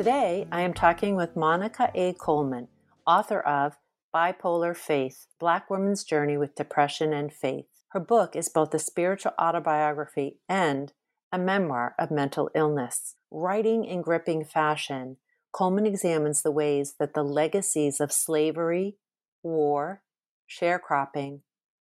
[0.00, 2.14] Today, I am talking with Monica A.
[2.14, 2.68] Coleman,
[3.06, 3.76] author of
[4.14, 7.66] Bipolar Faith Black Woman's Journey with Depression and Faith.
[7.88, 10.94] Her book is both a spiritual autobiography and
[11.30, 13.14] a memoir of mental illness.
[13.30, 15.18] Writing in gripping fashion,
[15.52, 18.96] Coleman examines the ways that the legacies of slavery,
[19.42, 20.00] war,
[20.48, 21.40] sharecropping,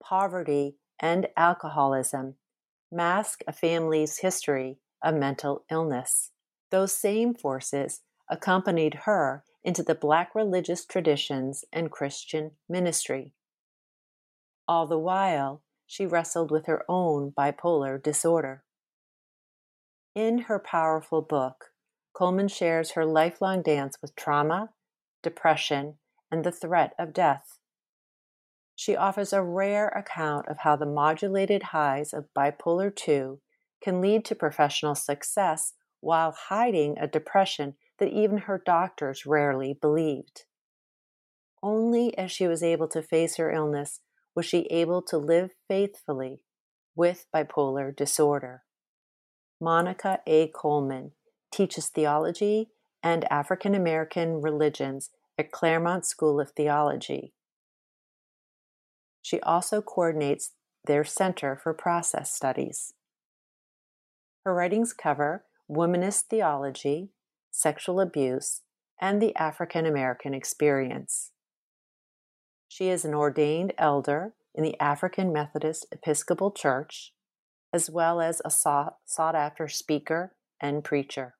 [0.03, 2.35] poverty, and alcoholism
[2.91, 6.32] mask a family's history of mental illness.
[6.73, 13.31] Those same forces accompanied her into the Black religious traditions and Christian ministry.
[14.67, 18.63] All the while, she wrestled with her own bipolar disorder.
[20.15, 21.65] In her powerful book,
[22.11, 24.71] Coleman shares her lifelong dance with trauma,
[25.21, 25.99] depression,
[26.31, 27.59] and the threat of death.
[28.75, 33.39] She offers a rare account of how the modulated highs of bipolar 2
[33.79, 40.43] can lead to professional success while hiding a depression that even her doctors rarely believed.
[41.61, 44.01] Only as she was able to face her illness
[44.35, 46.43] was she able to live faithfully
[46.93, 48.63] with bipolar disorder.
[49.61, 50.49] Monica A.
[50.49, 51.11] Coleman
[51.53, 57.33] teaches theology and African American religions at Claremont School of Theology.
[59.21, 60.51] She also coordinates
[60.85, 62.93] their Center for Process Studies.
[64.43, 67.09] Her writings cover womanist theology,
[67.51, 68.61] sexual abuse,
[69.01, 71.31] and the African American experience.
[72.67, 77.13] She is an ordained elder in the African Methodist Episcopal Church,
[77.71, 81.35] as well as a sought, after speaker and preacher.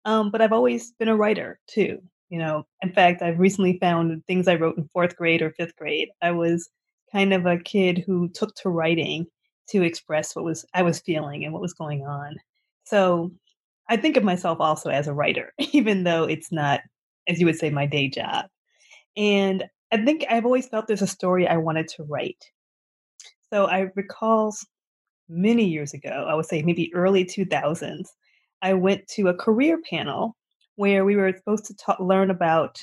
[0.05, 2.01] Um, but I've always been a writer too.
[2.29, 5.75] You know, in fact, I've recently found things I wrote in fourth grade or fifth
[5.75, 6.09] grade.
[6.21, 6.69] I was
[7.11, 9.27] kind of a kid who took to writing
[9.69, 12.37] to express what was I was feeling and what was going on.
[12.85, 13.31] So
[13.89, 16.81] I think of myself also as a writer, even though it's not,
[17.27, 18.45] as you would say, my day job.
[19.15, 22.43] And I think I've always felt there's a story I wanted to write.
[23.51, 24.53] So I recall
[25.29, 28.07] many years ago, I would say maybe early 2000s,
[28.61, 30.35] I went to a career panel
[30.75, 32.77] where we were supposed to talk, learn about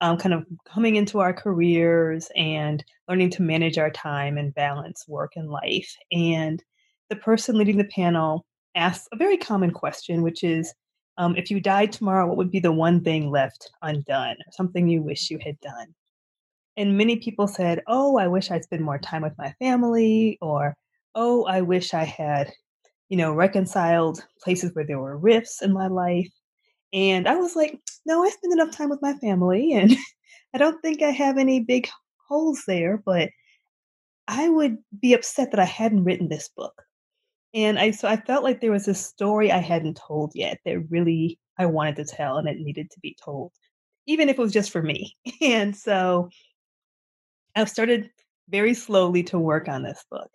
[0.00, 5.06] um, kind of coming into our careers and learning to manage our time and balance
[5.08, 5.94] work and life.
[6.12, 6.62] And
[7.10, 8.44] the person leading the panel
[8.74, 10.74] asked a very common question, which is
[11.16, 15.02] um, if you died tomorrow, what would be the one thing left undone, something you
[15.02, 15.94] wish you had done?
[16.76, 20.76] And many people said, Oh, I wish I'd spend more time with my family, or
[21.14, 22.52] Oh, I wish I had,
[23.08, 26.32] you know, reconciled places where there were rifts in my life.
[26.94, 29.96] And I was like, no, I spend enough time with my family and
[30.54, 31.88] I don't think I have any big
[32.28, 33.30] holes there, but
[34.28, 36.82] I would be upset that I hadn't written this book.
[37.54, 40.90] And I so I felt like there was a story I hadn't told yet that
[40.90, 43.52] really I wanted to tell and it needed to be told,
[44.06, 45.16] even if it was just for me.
[45.42, 46.30] And so
[47.56, 48.10] I've started
[48.48, 50.30] very slowly to work on this book.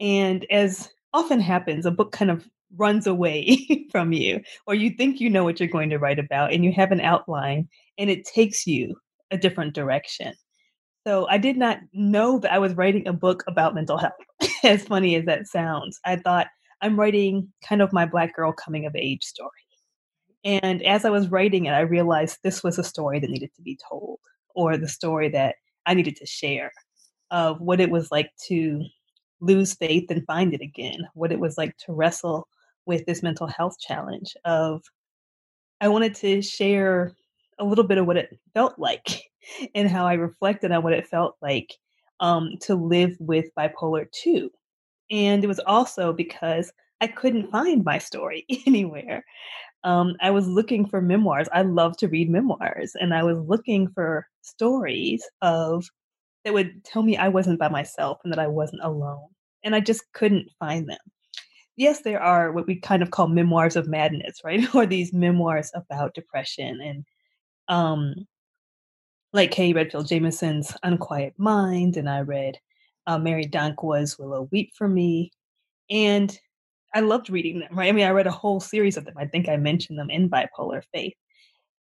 [0.00, 5.20] And as often happens, a book kind of runs away from you, or you think
[5.20, 8.24] you know what you're going to write about and you have an outline and it
[8.24, 8.94] takes you
[9.30, 10.34] a different direction.
[11.06, 14.12] So I did not know that I was writing a book about mental health,
[14.64, 15.98] as funny as that sounds.
[16.04, 16.48] I thought
[16.82, 19.50] I'm writing kind of my Black girl coming of age story.
[20.44, 23.62] And as I was writing it, I realized this was a story that needed to
[23.62, 24.20] be told,
[24.54, 25.56] or the story that
[25.86, 26.70] I needed to share
[27.30, 28.82] of what it was like to
[29.40, 32.46] lose faith and find it again, what it was like to wrestle
[32.88, 34.82] with this mental health challenge of
[35.80, 37.12] I wanted to share
[37.60, 39.30] a little bit of what it felt like
[39.74, 41.76] and how I reflected on what it felt like
[42.18, 44.50] um, to live with bipolar 2
[45.10, 49.24] And it was also because I couldn't find my story anywhere.
[49.84, 51.48] Um, I was looking for memoirs.
[51.52, 55.86] I love to read memoirs, and I was looking for stories of
[56.44, 59.28] that would tell me I wasn't by myself and that I wasn't alone.
[59.62, 60.98] And I just couldn't find them.
[61.78, 64.62] Yes, there are what we kind of call memoirs of madness, right?
[64.74, 67.04] or these memoirs about depression and
[67.68, 68.14] um
[69.32, 72.58] like Kay Redfield Jamison's Unquiet Mind, and I read
[73.06, 75.30] uh, Meri Danquah's Willow Weep for Me.
[75.90, 76.36] And
[76.94, 77.88] I loved reading them, right?
[77.88, 79.14] I mean, I read a whole series of them.
[79.18, 81.14] I think I mentioned them in Bipolar Faith.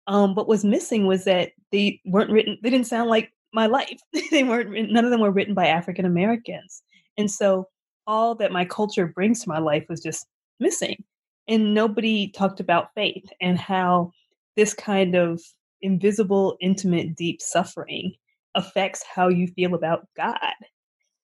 [0.06, 4.00] Um, what was missing was that they weren't written, they didn't sound like my life.
[4.30, 6.82] they weren't, none of them were written by African Americans.
[7.18, 7.68] And so
[8.06, 10.26] all that my culture brings to my life was just
[10.60, 11.02] missing.
[11.48, 14.12] And nobody talked about faith and how
[14.56, 15.40] this kind of
[15.82, 18.14] invisible, intimate, deep suffering
[18.54, 20.54] affects how you feel about God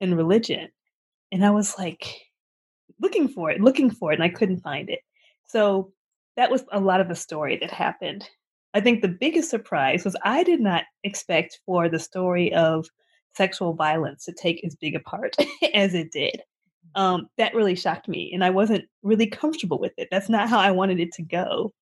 [0.00, 0.68] and religion.
[1.32, 2.20] And I was like
[3.00, 5.00] looking for it, looking for it, and I couldn't find it.
[5.46, 5.92] So
[6.36, 8.28] that was a lot of the story that happened.
[8.74, 12.86] I think the biggest surprise was I did not expect for the story of
[13.34, 15.36] sexual violence to take as big a part
[15.74, 16.42] as it did.
[16.94, 20.08] Um, that really shocked me, and I wasn't really comfortable with it.
[20.10, 21.72] That's not how I wanted it to go.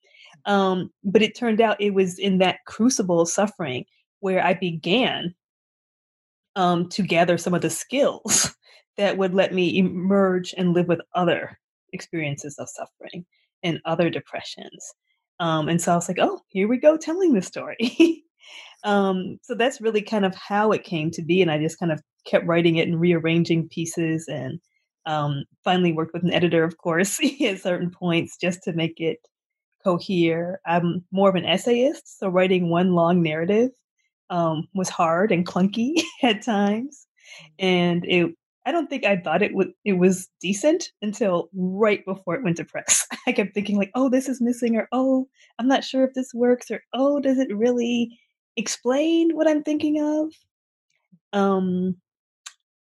[0.45, 3.85] Um, but it turned out it was in that crucible of suffering
[4.21, 5.35] where I began
[6.57, 8.55] um, to gather some of the skills
[8.97, 11.59] that would let me emerge and live with other
[11.93, 13.25] experiences of suffering
[13.63, 14.93] and other depressions.
[15.41, 18.25] Um, and so I was like, oh, here we go telling the story.
[18.85, 21.43] um, so that's really kind of how it came to be.
[21.43, 24.61] And I just kind of kept writing it and rearranging pieces and
[25.09, 29.19] um, finally worked with an editor, of course, at certain points just to make it
[29.83, 30.61] cohere.
[30.67, 33.71] I'm more of an essayist, so writing one long narrative
[34.31, 37.07] um, was hard and clunky at times,
[37.59, 38.35] and it.
[38.67, 42.59] I don't think I thought it would it was decent until right before it went
[42.59, 43.07] to press.
[43.27, 45.27] I kept thinking like, "Oh, this is missing," or "Oh,
[45.59, 48.19] I'm not sure if this works," or "Oh, does it really
[48.59, 50.33] explain what I'm thinking of?"
[51.33, 51.97] Um,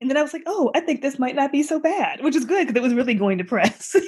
[0.01, 2.35] and then I was like, "Oh, I think this might not be so bad," which
[2.35, 3.95] is good because it was really going to press.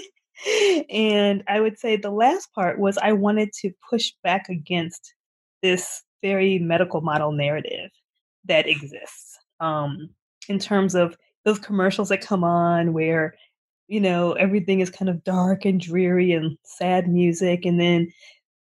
[0.90, 5.14] And I would say the last part was I wanted to push back against
[5.62, 7.92] this very medical model narrative
[8.46, 10.10] that exists um,
[10.50, 13.36] in terms of those commercials that come on where
[13.88, 18.12] you know everything is kind of dark and dreary and sad music and then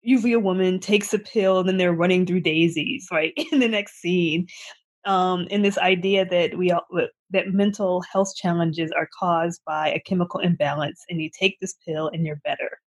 [0.02, 3.68] usually a woman takes a pill and then they're running through daisies right in the
[3.68, 4.46] next scene
[5.04, 6.86] um, and this idea that we all,
[7.30, 12.08] that mental health challenges are caused by a chemical imbalance, and you take this pill
[12.08, 12.78] and you're better.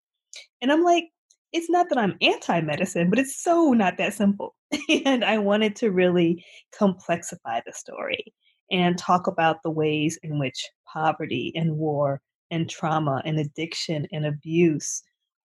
[0.62, 1.06] And I'm like,
[1.52, 4.56] it's not that I'm anti-medicine, but it's so not that simple.
[5.06, 6.44] and I wanted to really
[6.78, 8.34] complexify the story
[8.72, 14.26] and talk about the ways in which poverty and war and trauma and addiction and
[14.26, 15.04] abuse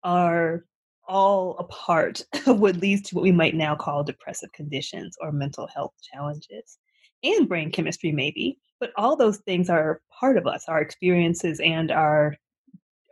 [0.03, 0.65] are
[1.11, 5.31] all a part of what leads to what we might now call depressive conditions or
[5.31, 6.79] mental health challenges
[7.23, 11.91] and brain chemistry maybe but all those things are part of us our experiences and
[11.91, 12.33] our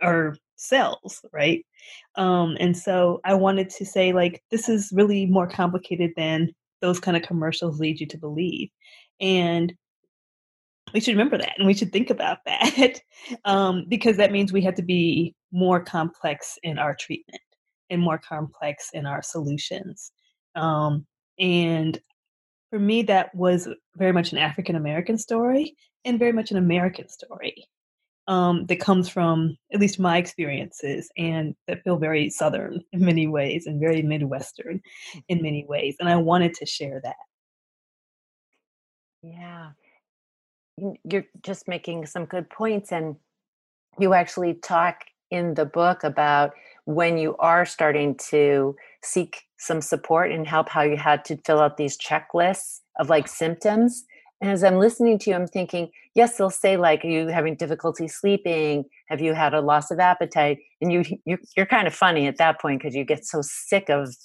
[0.02, 1.66] our cells right?
[2.16, 7.00] Um and so i wanted to say like this is really more complicated than those
[7.02, 8.70] kind of commercials lead you to believe
[9.20, 9.74] and
[10.94, 13.02] we should remember that and we should think about that
[13.44, 17.42] um, because that means we have to be more complex in our treatment
[17.90, 20.12] and more complex in our solutions.
[20.56, 21.06] Um,
[21.40, 22.00] and
[22.70, 27.10] for me, that was very much an African American story and very much an American
[27.10, 27.66] story
[28.28, 33.26] um, that comes from at least my experiences and that feel very Southern in many
[33.26, 34.82] ways and very Midwestern
[35.28, 35.44] in mm-hmm.
[35.44, 35.96] many ways.
[36.00, 37.16] And I wanted to share that.
[39.24, 39.72] Yeah.
[41.04, 42.92] You're just making some good points.
[42.92, 43.16] And
[43.98, 46.54] you actually talk in the book about
[46.90, 51.60] when you are starting to seek some support and help how you had to fill
[51.60, 54.06] out these checklists of like symptoms.
[54.42, 57.56] And as i'm listening to you i'm thinking yes they'll say like are you having
[57.56, 58.86] difficulty sleeping?
[59.08, 60.58] Have you had a loss of appetite?
[60.82, 63.90] And you, you you're kind of funny at that point because you get so sick
[63.90, 64.16] of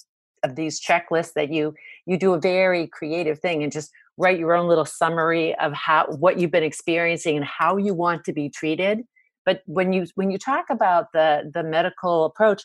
[0.42, 1.74] of these checklists that you
[2.06, 6.06] you do a very creative thing and just write your own little summary of how
[6.06, 9.04] what you've been experiencing and how you want to be treated
[9.44, 12.64] but when you when you talk about the the medical approach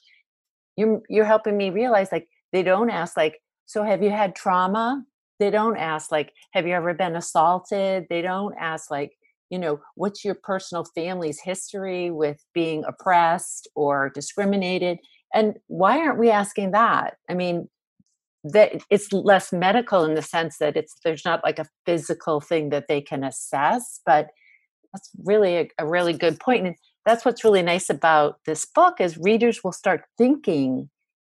[0.80, 5.04] you're you're helping me realize like they don't ask like so have you had trauma?
[5.40, 8.08] They don't ask like have you ever been assaulted?
[8.10, 9.12] They don't ask like
[9.50, 15.00] you know what's your personal family's history with being oppressed or discriminated?
[15.34, 17.18] And why aren't we asking that?
[17.30, 17.70] I mean
[18.46, 22.70] that it's less medical in the sense that it's there's not like a physical thing
[22.70, 24.28] that they can assess but
[24.94, 29.00] that's really a, a really good point and that's what's really nice about this book
[29.00, 30.90] is readers will start thinking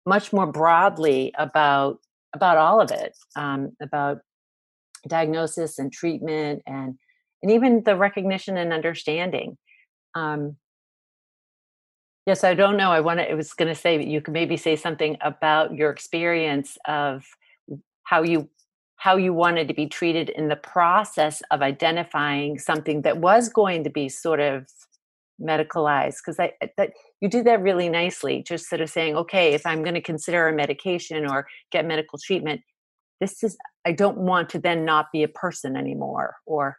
[0.06, 1.98] much more broadly about
[2.34, 4.18] about all of it um, about
[5.08, 6.96] diagnosis and treatment and
[7.42, 9.56] and even the recognition and understanding
[10.14, 10.56] um,
[12.26, 14.56] yes i don't know i want to i was going to say you could maybe
[14.56, 17.24] say something about your experience of
[18.04, 18.48] how you
[19.02, 23.82] how you wanted to be treated in the process of identifying something that was going
[23.82, 24.64] to be sort of
[25.40, 29.66] medicalized because I that you do that really nicely just sort of saying okay if
[29.66, 32.60] i'm going to consider a medication or get medical treatment
[33.20, 36.76] this is i don't want to then not be a person anymore or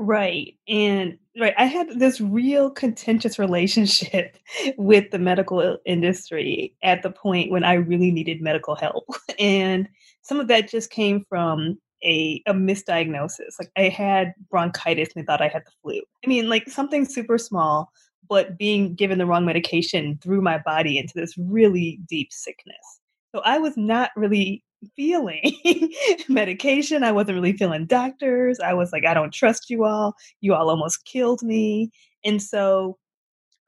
[0.00, 0.54] Right.
[0.68, 4.38] And right, I had this real contentious relationship
[4.78, 9.04] with the medical industry at the point when I really needed medical help.
[9.38, 9.88] And
[10.22, 13.54] some of that just came from a a misdiagnosis.
[13.58, 16.00] Like I had bronchitis and they thought I had the flu.
[16.24, 17.90] I mean, like something super small,
[18.28, 23.00] but being given the wrong medication threw my body into this really deep sickness.
[23.34, 24.64] So I was not really
[24.96, 25.58] feeling
[26.28, 27.02] medication.
[27.02, 28.58] I wasn't really feeling doctors.
[28.60, 30.14] I was like, I don't trust you all.
[30.40, 31.90] You all almost killed me.
[32.24, 32.98] And so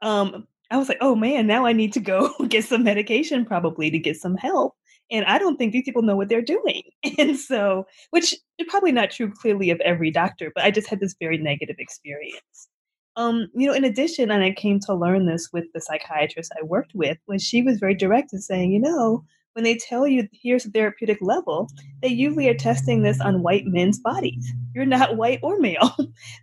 [0.02, 3.90] um I was like, oh man, now I need to go get some medication probably
[3.90, 4.74] to get some help.
[5.10, 6.82] And I don't think these people know what they're doing.
[7.18, 11.00] And so, which is probably not true clearly of every doctor, but I just had
[11.00, 12.68] this very negative experience.
[13.16, 16.62] Um, you know, in addition, and I came to learn this with the psychiatrist I
[16.62, 20.28] worked with, was she was very direct in saying, you know, when they tell you
[20.32, 21.68] here's a therapeutic level,
[22.02, 24.52] they usually are testing this on white men's bodies.
[24.74, 25.94] You're not white or male.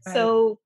[0.06, 0.14] Right.
[0.14, 0.60] So,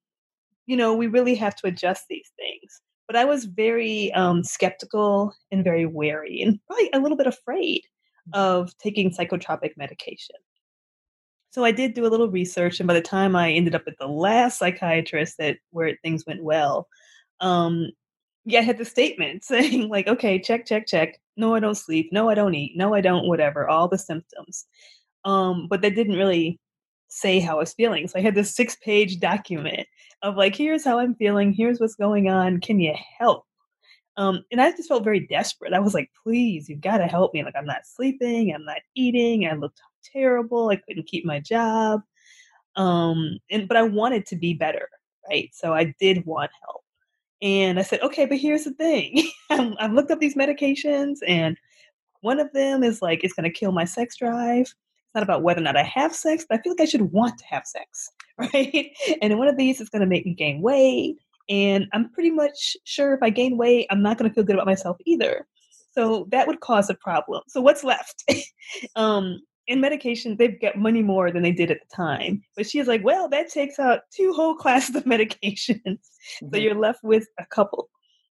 [0.65, 2.81] you know, we really have to adjust these things.
[3.07, 7.81] But I was very um, skeptical and very wary and probably a little bit afraid
[8.33, 8.39] mm-hmm.
[8.39, 10.37] of taking psychotropic medication.
[11.51, 13.97] So I did do a little research, and by the time I ended up at
[13.99, 16.87] the last psychiatrist that where things went well,
[17.41, 17.89] um,
[18.45, 21.19] yeah, I had the statement saying like, okay, check, check, check.
[21.37, 22.09] No, I don't sleep.
[22.11, 22.75] No, I don't eat.
[22.75, 24.65] No, I don't, whatever, all the symptoms.
[25.23, 26.59] Um, but that didn't really
[27.07, 28.07] say how I was feeling.
[28.07, 29.87] So I had this six page document
[30.23, 31.53] of like, here's how I'm feeling.
[31.53, 32.59] Here's what's going on.
[32.59, 33.45] Can you help?
[34.17, 35.73] Um, and I just felt very desperate.
[35.73, 37.43] I was like, please, you've got to help me.
[37.43, 38.53] Like, I'm not sleeping.
[38.53, 39.47] I'm not eating.
[39.47, 39.81] I looked
[40.11, 40.69] terrible.
[40.69, 42.01] I couldn't keep my job.
[42.75, 44.89] Um, and, but I wanted to be better.
[45.29, 45.49] Right.
[45.53, 46.83] So I did want help.
[47.41, 49.27] And I said, okay, but here's the thing.
[49.49, 51.57] I've looked up these medications, and
[52.21, 54.61] one of them is like, it's going to kill my sex drive.
[54.61, 57.11] It's not about whether or not I have sex, but I feel like I should
[57.11, 58.91] want to have sex, right?
[59.21, 61.17] And one of these is going to make me gain weight.
[61.49, 64.55] And I'm pretty much sure if I gain weight, I'm not going to feel good
[64.55, 65.47] about myself either.
[65.93, 67.41] So that would cause a problem.
[67.47, 68.23] So what's left?
[68.95, 72.43] um, in medication, they've got money more than they did at the time.
[72.55, 75.79] But she's like, well, that takes out two whole classes of medications.
[75.85, 76.47] Mm-hmm.
[76.51, 77.89] So you're left with a couple.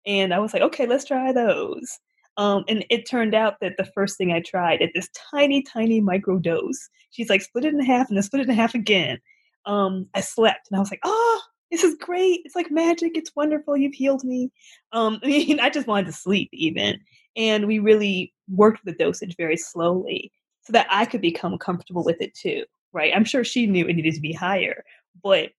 [0.06, 1.98] And I was like, okay, let's try those.
[2.36, 6.00] Um, and it turned out that the first thing I tried at this tiny, tiny
[6.00, 9.18] micro dose, she's like, split it in half and then split it in half again.
[9.66, 12.40] Um, I slept and I was like, oh, this is great.
[12.44, 13.16] It's like magic.
[13.16, 13.76] It's wonderful.
[13.76, 14.50] You've healed me.
[14.92, 16.98] Um, I mean, I just wanted to sleep even.
[17.36, 20.30] And we really worked the dosage very slowly
[20.64, 23.12] so that I could become comfortable with it too, right?
[23.14, 24.84] I'm sure she knew it needed to be higher,
[25.22, 25.50] but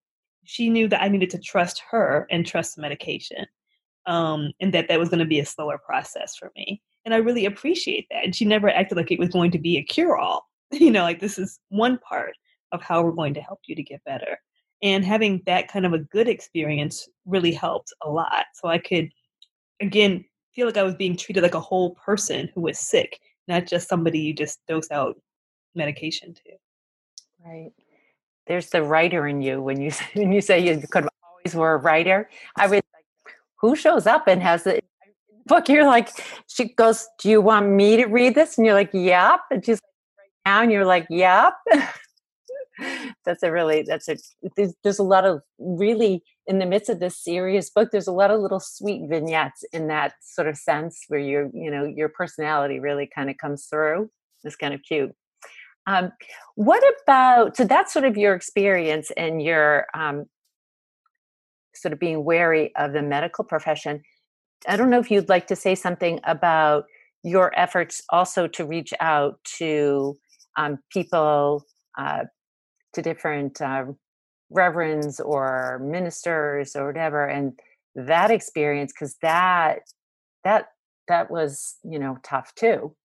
[0.43, 3.45] she knew that I needed to trust her and trust the medication,
[4.05, 6.81] um, and that that was going to be a slower process for me.
[7.05, 8.23] And I really appreciate that.
[8.23, 10.47] And she never acted like it was going to be a cure all.
[10.71, 12.33] You know, like this is one part
[12.71, 14.39] of how we're going to help you to get better.
[14.81, 18.45] And having that kind of a good experience really helped a lot.
[18.55, 19.09] So I could,
[19.79, 23.67] again, feel like I was being treated like a whole person who was sick not
[23.67, 25.19] just somebody you just dose out
[25.75, 26.41] medication to.
[27.45, 27.71] Right.
[28.47, 31.77] There's the writer in you when you when you say you could always were a
[31.77, 32.29] writer.
[32.57, 34.81] I was like, who shows up and has the
[35.45, 35.69] book?
[35.69, 36.09] You're like,
[36.47, 39.81] she goes, "Do you want me to read this?" And you're like, "Yep." And she's
[39.81, 41.53] like, "Right now," and you're like, "Yep."
[43.25, 44.17] that's a really that's a
[44.55, 48.11] there's, there's a lot of really in the midst of this serious book there's a
[48.11, 52.09] lot of little sweet vignettes in that sort of sense where your you know your
[52.09, 54.09] personality really kind of comes through.
[54.43, 55.11] It's kind of cute.
[55.87, 56.11] Um,
[56.55, 60.25] what about so that's sort of your experience and your um,
[61.77, 64.01] sort of being wary of the medical profession.
[64.67, 66.85] I don't know if you'd like to say something about
[67.23, 70.15] your efforts also to reach out to
[70.57, 71.63] um, people
[71.97, 72.23] uh,
[72.93, 73.85] to different uh,
[74.49, 77.59] reverends or ministers or whatever and
[77.95, 79.79] that experience because that
[80.43, 80.67] that
[81.07, 82.95] that was you know tough too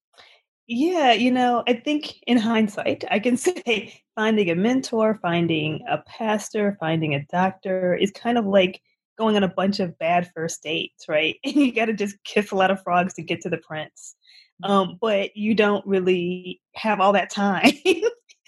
[0.67, 5.99] Yeah, you know, I think in hindsight, I can say finding a mentor, finding a
[6.07, 8.81] pastor, finding a doctor is kind of like
[9.19, 11.37] going on a bunch of bad first dates, right?
[11.45, 14.15] And you got to just kiss a lot of frogs to get to the prince.
[14.65, 14.71] Mm.
[14.71, 17.73] Um, but you don't really have all that time,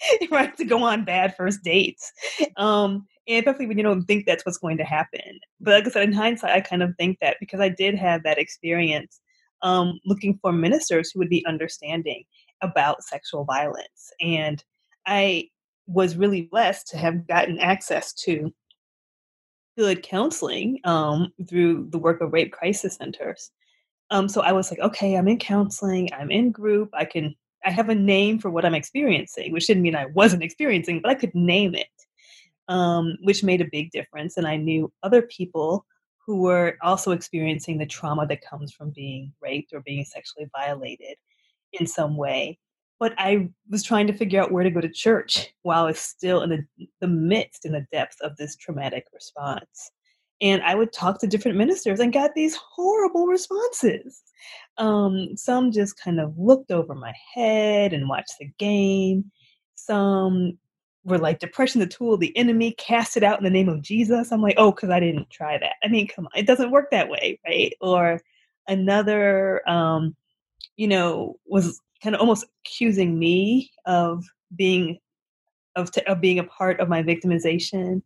[0.31, 2.11] right, to go on bad first dates.
[2.57, 5.39] Um, and especially when you don't think that's what's going to happen.
[5.61, 8.23] But like I said, in hindsight, I kind of think that because I did have
[8.23, 9.19] that experience
[9.61, 12.23] um, looking for ministers who would be understanding
[12.61, 14.11] about sexual violence.
[14.19, 14.63] And
[15.05, 15.49] I
[15.87, 18.53] was really blessed to have gotten access to
[19.77, 23.51] good counseling um, through the work of rape crisis centers.
[24.11, 27.71] Um, so I was like, okay, I'm in counseling, I'm in group, I can, I
[27.71, 31.15] have a name for what I'm experiencing, which didn't mean I wasn't experiencing, but I
[31.15, 31.87] could name it,
[32.67, 34.37] um, which made a big difference.
[34.37, 35.85] And I knew other people
[36.25, 41.17] who were also experiencing the trauma that comes from being raped or being sexually violated
[41.73, 42.57] in some way.
[42.99, 45.99] But I was trying to figure out where to go to church while I was
[45.99, 49.91] still in the, the midst, in the depths of this traumatic response.
[50.43, 54.21] And I would talk to different ministers and got these horrible responses.
[54.77, 59.31] Um, some just kind of looked over my head and watched the game.
[59.75, 60.59] Some
[61.05, 63.81] were like depression the tool of the enemy cast it out in the name of
[63.81, 66.71] jesus i'm like oh because i didn't try that i mean come on it doesn't
[66.71, 68.21] work that way right or
[68.67, 70.15] another um
[70.77, 74.23] you know was kind of almost accusing me of
[74.55, 74.97] being
[75.75, 78.01] of, t- of being a part of my victimization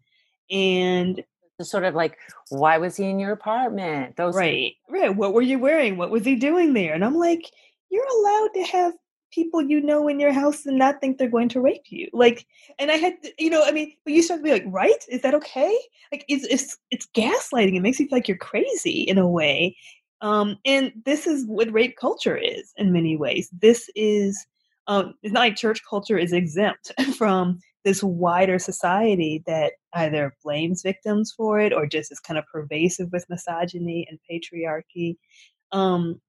[0.50, 1.24] and
[1.66, 2.18] sort of like
[2.50, 4.16] why was he in your apartment?
[4.16, 5.98] Those right right what were you wearing?
[5.98, 6.94] What was he doing there?
[6.94, 7.52] And i'm like
[7.90, 8.94] you're allowed to have
[9.32, 12.08] people you know in your house and not think they're going to rape you.
[12.14, 12.46] Like
[12.80, 15.04] and i had you know i mean but you start to be like right?
[15.10, 15.76] Is that okay?
[16.12, 17.76] Like it's it's, it's gaslighting.
[17.76, 19.76] It makes you feel like you're crazy in a way.
[20.22, 23.50] Um and this is what rape culture is in many ways.
[23.52, 24.46] This is
[24.88, 30.82] um it's not like church culture is exempt from this wider society that either blames
[30.82, 35.16] victims for it or just is kind of pervasive with misogyny and patriarchy.
[35.72, 36.20] Um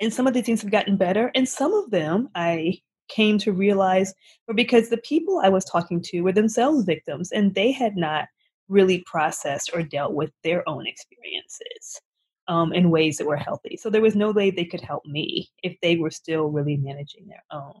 [0.00, 3.52] and some of these things have gotten better, and some of them I came to
[3.52, 4.14] realize
[4.48, 8.26] were because the people I was talking to were themselves victims and they had not
[8.68, 12.00] really processed or dealt with their own experiences
[12.48, 13.76] um, in ways that were healthy.
[13.76, 17.26] So there was no way they could help me if they were still really managing
[17.26, 17.80] their own.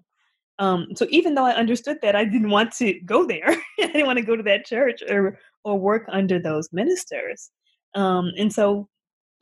[0.58, 3.48] Um, so even though I understood that, I didn't want to go there.
[3.80, 7.50] I didn't want to go to that church or or work under those ministers.
[7.94, 8.88] Um, and so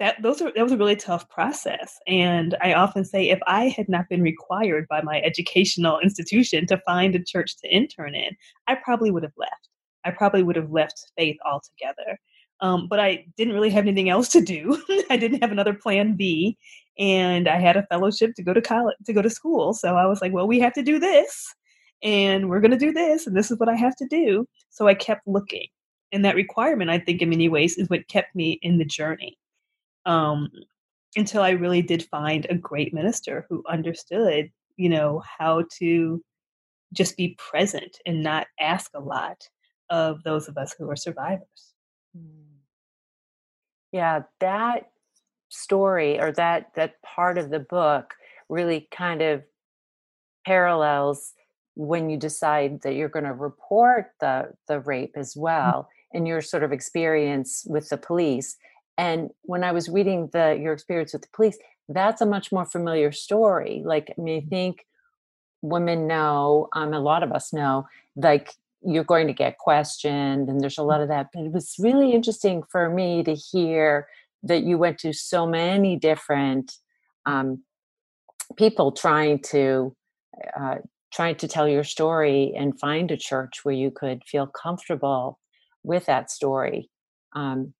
[0.03, 3.69] that those are that was a really tough process and i often say if i
[3.69, 8.37] had not been required by my educational institution to find a church to intern in
[8.67, 9.69] i probably would have left
[10.05, 12.19] i probably would have left faith altogether
[12.63, 16.17] um, but i didn't really have anything else to do i didn't have another plan
[16.17, 16.57] b
[16.99, 20.07] and i had a fellowship to go to college to go to school so i
[20.07, 21.55] was like well we have to do this
[22.03, 24.89] and we're going to do this and this is what i have to do so
[24.89, 25.67] i kept looking
[26.13, 29.37] and that requirement i think in many ways is what kept me in the journey
[30.07, 30.51] um,
[31.17, 36.23] until I really did find a great minister who understood, you know, how to
[36.93, 39.49] just be present and not ask a lot
[39.91, 41.75] of those of us who are survivors.
[42.17, 42.52] Hmm.
[43.93, 44.91] Yeah, that
[45.53, 48.15] story or that that part of the book
[48.49, 49.43] really kind of
[50.47, 51.35] parallels
[51.75, 55.43] when you decide that you're going to report the the rape as mm.
[55.43, 56.17] well mm-hmm.
[56.17, 58.57] and your sort of experience with the police
[58.97, 62.65] and when i was reading the your experience with the police that's a much more
[62.65, 64.49] familiar story like i mean i mm-hmm.
[64.49, 64.87] think
[65.61, 70.61] women know um, a lot of us know like you're going to get questioned and
[70.61, 74.09] there's a lot of that but it was really interesting for me to hear
[74.43, 76.73] that you went to so many different
[77.27, 77.63] um,
[78.57, 79.95] people trying to
[80.59, 80.77] uh,
[81.13, 85.39] trying to tell your story and find a church where you could feel comfortable
[85.83, 86.91] with that story
[87.35, 87.75] um,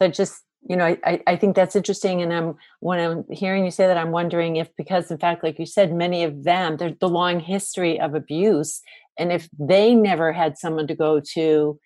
[0.00, 3.70] so just you know I, I think that's interesting and i'm when i'm hearing you
[3.70, 6.98] say that i'm wondering if because in fact like you said many of them there's
[7.00, 8.80] the long history of abuse
[9.18, 11.78] and if they never had someone to go to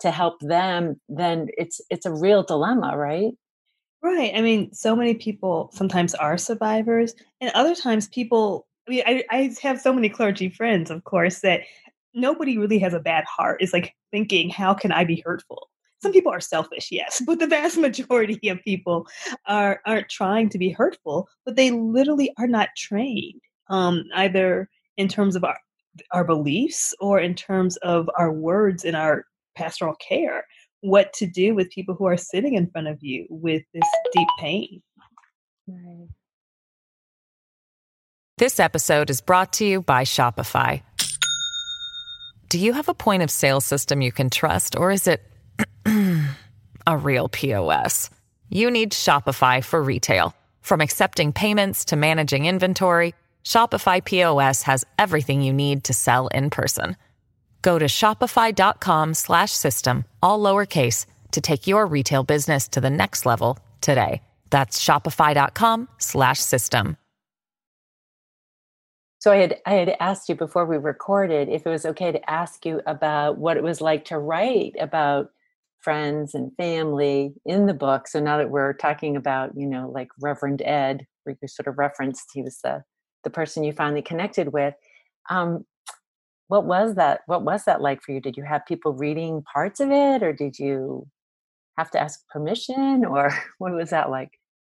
[0.00, 3.32] to help them then it's it's a real dilemma right?
[4.02, 9.02] Right i mean so many people sometimes are survivors and other times people i mean
[9.06, 11.62] i, I have so many clergy friends of course that
[12.14, 15.68] nobody really has a bad heart it's like thinking how can i be hurtful?
[16.02, 19.06] Some people are selfish yes but the vast majority of people
[19.46, 25.08] are aren't trying to be hurtful but they literally are not trained um, either in
[25.08, 25.58] terms of our
[26.12, 29.24] our beliefs or in terms of our words in our
[29.56, 30.44] pastoral care
[30.82, 34.28] what to do with people who are sitting in front of you with this deep
[34.38, 34.82] pain
[35.68, 36.08] right
[38.40, 40.80] This episode is brought to you by Shopify.
[42.48, 45.20] Do you have a point of sale system you can trust, or is it
[46.86, 48.08] a real POS?
[48.48, 50.34] You need Shopify for retail.
[50.62, 56.50] From accepting payments to managing inventory, Shopify POS has everything you need to sell in
[56.50, 56.96] person.
[57.62, 64.22] Go to shopify.com/system all lowercase to take your retail business to the next level today.
[64.50, 66.96] That's shopify.com/system.
[69.20, 72.30] So I had I had asked you before we recorded if it was okay to
[72.30, 75.30] ask you about what it was like to write about
[75.80, 78.08] friends and family in the book.
[78.08, 81.76] So now that we're talking about, you know, like Reverend Ed, where you sort of
[81.76, 82.82] referenced he was the
[83.24, 84.74] the person you finally connected with.
[85.28, 85.64] Um,
[86.48, 87.20] what was that?
[87.26, 88.20] What was that like for you?
[88.20, 91.06] Did you have people reading parts of it, or did you
[91.78, 94.30] have to ask permission, or what was that like?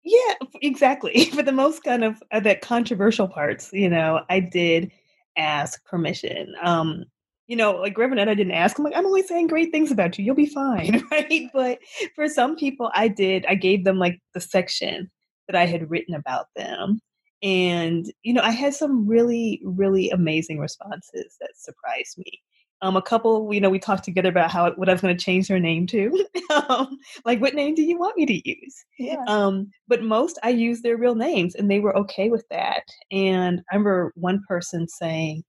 [0.04, 1.26] Yeah, exactly.
[1.34, 4.92] For the most kind of uh, that controversial parts, you know, I did
[5.38, 6.54] ask permission.
[6.62, 7.06] Um,
[7.48, 8.78] you know, like Reverend I didn't ask.
[8.78, 10.26] I'm like, I'm only saying great things about you.
[10.26, 11.50] You'll be fine, right?
[11.54, 11.80] But
[12.16, 13.46] for some people, I did.
[13.46, 15.12] I gave them like the section
[15.48, 17.02] that I had written about them,
[17.44, 22.42] and you know, I had some really, really amazing responses that surprised me.
[22.84, 25.24] Um, a couple, you know, we talked together about how what I was going to
[25.24, 26.26] change their name to.
[26.70, 28.86] um, like, what name do you want me to use?
[28.98, 29.24] Yeah.
[29.28, 32.84] Um, but most I used their real names, and they were okay with that.
[33.12, 35.44] And I remember one person saying,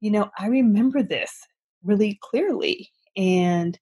[0.00, 1.32] "You know, I remember this
[1.82, 3.78] really clearly, and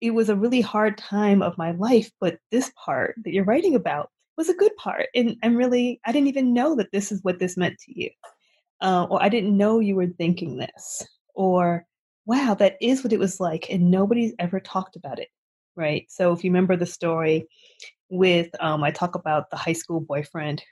[0.00, 2.10] it was a really hard time of my life.
[2.20, 6.12] But this part that you're writing about was a good part, and I'm really I
[6.12, 8.10] didn't even know that this is what this meant to you,
[8.80, 11.86] uh, or I didn't know you were thinking this, or."
[12.30, 13.66] wow, that is what it was like.
[13.70, 15.28] And nobody's ever talked about it.
[15.74, 16.06] Right.
[16.08, 17.46] So if you remember the story
[18.08, 20.62] with, um, I talk about the high school boyfriend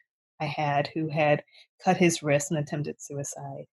[0.41, 1.43] I had who had
[1.85, 3.65] cut his wrist and attempted suicide.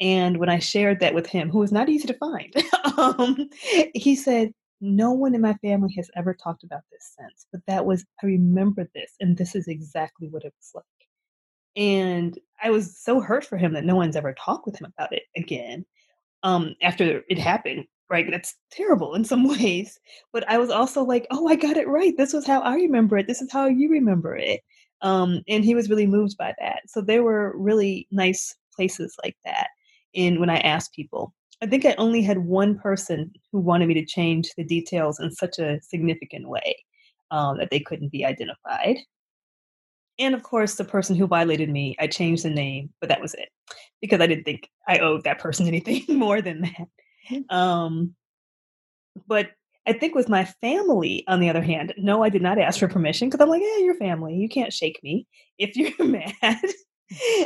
[0.00, 2.54] And when I shared that with him, who was not easy to find,
[2.98, 3.50] um,
[3.94, 7.46] he said, No one in my family has ever talked about this since.
[7.50, 10.84] But that was, I remember this, and this is exactly what it was like.
[11.76, 15.12] And I was so hurt for him that no one's ever talked with him about
[15.12, 15.84] it again
[16.42, 18.26] um, after it happened, right?
[18.30, 19.98] That's terrible in some ways.
[20.32, 22.16] But I was also like, oh, I got it right.
[22.16, 23.26] This was how I remember it.
[23.26, 24.60] This is how you remember it.
[25.02, 26.82] Um, and he was really moved by that.
[26.86, 29.68] So there were really nice places like that.
[30.14, 33.94] And when I asked people, I think I only had one person who wanted me
[33.94, 36.76] to change the details in such a significant way
[37.30, 38.98] um, that they couldn't be identified.
[40.18, 43.34] And of course, the person who violated me, I changed the name, but that was
[43.34, 43.48] it
[44.00, 46.88] because I didn't think I owed that person anything more than that.
[47.30, 47.52] Mm.
[47.52, 48.14] Um,
[49.26, 49.50] but
[49.86, 52.88] I think with my family, on the other hand, no, I did not ask for
[52.88, 54.34] permission because I'm like, yeah, your family.
[54.34, 55.26] You can't shake me
[55.58, 56.64] if you're mad.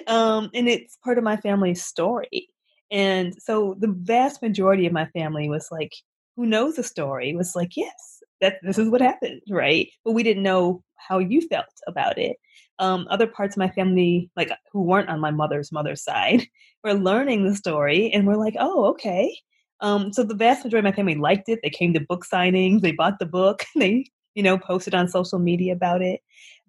[0.06, 2.48] um, and it's part of my family's story.
[2.90, 5.92] And so the vast majority of my family was like,
[6.36, 9.88] who knows the story was like, yes, that this is what happened, right?
[10.04, 12.36] But we didn't know how you felt about it
[12.80, 16.46] um, other parts of my family, like who weren't on my mother's mother's side,
[16.84, 19.36] were learning the story and we're like, oh, okay.
[19.80, 21.60] Um, so the vast majority of my family liked it.
[21.62, 25.38] They came to book signings, they bought the book, they, you know, posted on social
[25.38, 26.20] media about it.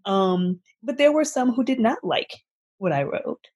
[0.05, 2.33] Um, but there were some who did not like
[2.77, 3.47] what I wrote.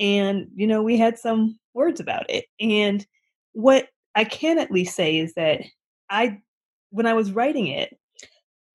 [0.00, 2.46] And, you know, we had some words about it.
[2.58, 3.06] And
[3.52, 5.60] what I can at least say is that
[6.08, 6.38] I,
[6.90, 7.96] when I was writing it,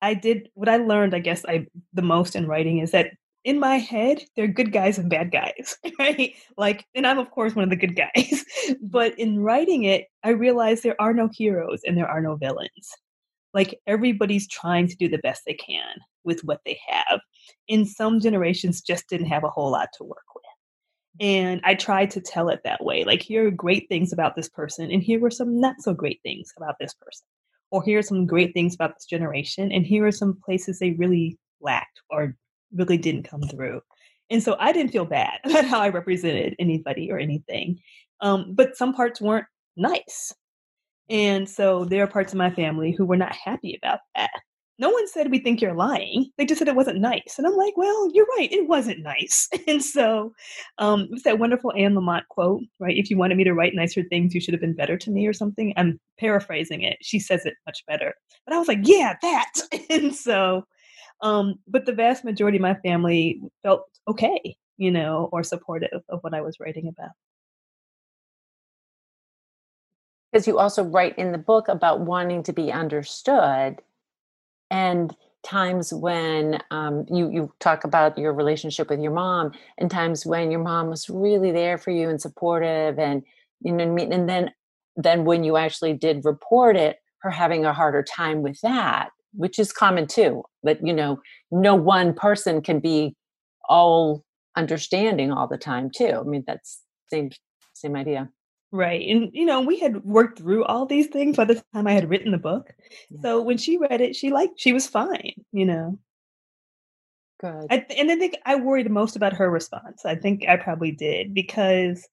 [0.00, 3.10] I did what I learned, I guess, I the most in writing is that
[3.44, 6.34] in my head, they're good guys and bad guys, right?
[6.56, 8.44] Like, and I'm of course one of the good guys.
[8.82, 12.90] but in writing it, I realized there are no heroes and there are no villains.
[13.54, 17.20] Like everybody's trying to do the best they can with what they have.
[17.68, 20.24] In some generations, just didn't have a whole lot to work.
[21.20, 23.04] And I tried to tell it that way.
[23.04, 26.20] Like, here are great things about this person, and here were some not so great
[26.22, 27.26] things about this person.
[27.70, 30.92] Or here are some great things about this generation, and here are some places they
[30.92, 32.36] really lacked or
[32.74, 33.80] really didn't come through.
[34.30, 37.80] And so I didn't feel bad about how I represented anybody or anything.
[38.20, 40.32] Um, but some parts weren't nice.
[41.08, 44.30] And so there are parts of my family who were not happy about that.
[44.78, 46.30] No one said we think you're lying.
[46.36, 47.36] They just said it wasn't nice.
[47.38, 48.52] And I'm like, well, you're right.
[48.52, 49.48] It wasn't nice.
[49.66, 50.32] And so
[50.78, 52.96] um, it's that wonderful Anne Lamott quote, right?
[52.96, 55.26] If you wanted me to write nicer things, you should have been better to me
[55.26, 55.72] or something.
[55.76, 56.98] I'm paraphrasing it.
[57.00, 58.14] She says it much better.
[58.46, 59.52] But I was like, yeah, that.
[59.90, 60.64] And so
[61.20, 66.20] um, but the vast majority of my family felt okay, you know, or supportive of
[66.22, 67.10] what I was writing about.
[70.32, 73.80] Because you also write in the book about wanting to be understood.
[74.70, 80.26] And times when um, you you talk about your relationship with your mom and times
[80.26, 83.22] when your mom was really there for you and supportive and
[83.60, 84.50] you know I mean and then
[84.96, 89.60] then when you actually did report it her having a harder time with that which
[89.60, 91.20] is common too but you know
[91.52, 93.14] no one person can be
[93.68, 94.24] all
[94.56, 96.18] understanding all the time too.
[96.20, 97.30] I mean that's same
[97.74, 98.30] same idea
[98.76, 99.08] Right.
[99.08, 102.10] And, you know, we had worked through all these things by the time I had
[102.10, 102.74] written the book.
[103.10, 103.20] Yeah.
[103.22, 105.98] So when she read it, she liked, she was fine, you know.
[107.40, 110.04] good I, th- and I think I worried most about her response.
[110.04, 112.06] I think I probably did because,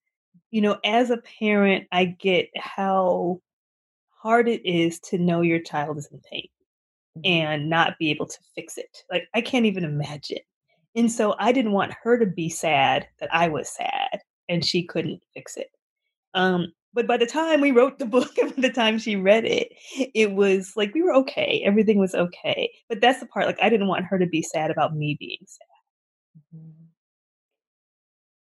[0.52, 3.42] you know, as a parent, I get how
[4.10, 6.48] hard it is to know your child is in pain
[7.18, 7.22] Mhm.
[7.26, 9.04] and not be able to fix it.
[9.12, 10.40] Like, I can't even imagine.
[10.96, 14.86] And so I didn't want her to be sad that I was sad and she
[14.86, 15.72] couldn't fix it.
[16.34, 19.46] Um, but by the time we wrote the book and by the time she read
[19.46, 19.74] it,
[20.14, 21.62] it was like we were okay.
[21.66, 22.72] Everything was okay.
[22.90, 25.40] But that's the part, like I didn't want her to be sad about me being
[25.46, 25.68] sad.
[26.56, 26.74] Mhm.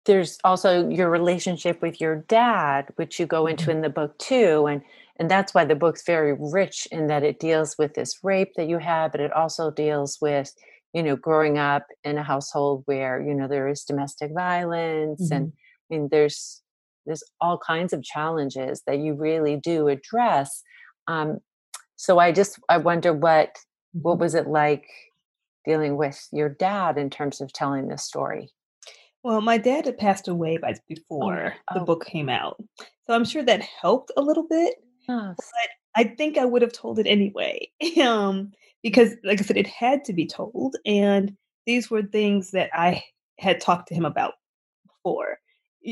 [0.04, 3.70] there's also your relationship with your dad which you go into Mhm.
[3.74, 4.82] in the book too and
[5.18, 8.68] and that's why the book's very rich in that it deals with this rape that
[8.68, 10.54] you had but it also deals with
[10.92, 15.52] you know growing up in a household where you know there is domestic violence and
[15.90, 16.62] i mean there's
[17.06, 20.62] there's all kinds of challenges that you really do address
[21.08, 21.38] um,
[21.96, 23.56] so i just i wonder what
[23.92, 24.20] what Mhm.
[24.20, 24.86] was it like
[25.64, 28.50] dealing with your dad in terms of telling this story
[29.24, 31.84] Well, my dad had passed away by before the oh.
[31.84, 32.56] book came out.
[33.06, 34.74] So I'm sure that helped a little bit.
[35.08, 35.36] yes.
[35.96, 37.68] I think I would have told it anyway.
[38.04, 38.52] um,
[38.84, 40.76] because like I said, it had to be told.
[40.86, 41.34] And
[41.66, 43.02] these were things that I
[43.40, 44.34] had talked to him about
[44.86, 45.35] before.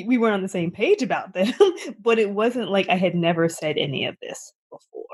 [0.07, 1.53] We weren't on the same page about them,
[2.03, 5.05] but it wasn't like I had never said any of this before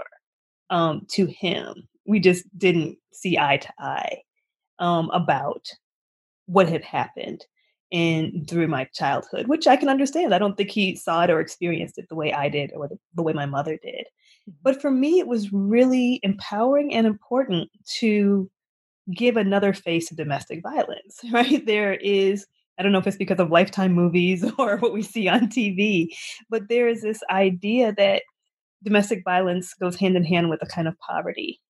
[0.70, 1.88] um, to him.
[2.06, 4.22] We just didn't see eye to eye
[4.78, 5.66] um, about
[6.46, 7.44] what had happened
[7.90, 10.34] in through my childhood, which I can understand.
[10.34, 12.98] I don't think he saw it or experienced it the way I did or the,
[13.14, 14.06] the way my mother did.
[14.62, 18.50] But for me, it was really empowering and important to
[19.14, 21.64] give another face to domestic violence, right?
[21.66, 22.46] There is,
[22.80, 26.06] I don't know if it's because of lifetime movies or what we see on TV,
[26.48, 28.22] but there is this idea that
[28.82, 31.60] domestic violence goes hand in hand with a kind of poverty.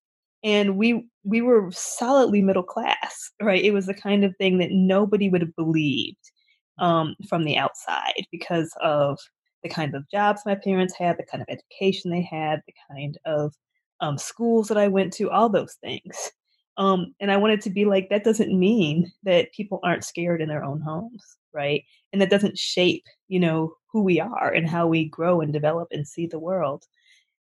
[0.41, 3.63] And we we were solidly middle class, right?
[3.63, 6.31] It was the kind of thing that nobody would have believed
[6.79, 9.19] um, from the outside because of
[9.63, 13.17] the kind of jobs my parents had, the kind of education they had, the kind
[13.25, 13.53] of
[13.99, 16.31] um, schools that I went to, all those things.
[16.77, 20.49] Um, and I wanted to be like, that doesn't mean that people aren't scared in
[20.49, 21.83] their own homes, right?
[22.11, 25.89] And that doesn't shape, you know, who we are and how we grow and develop
[25.91, 26.85] and see the world.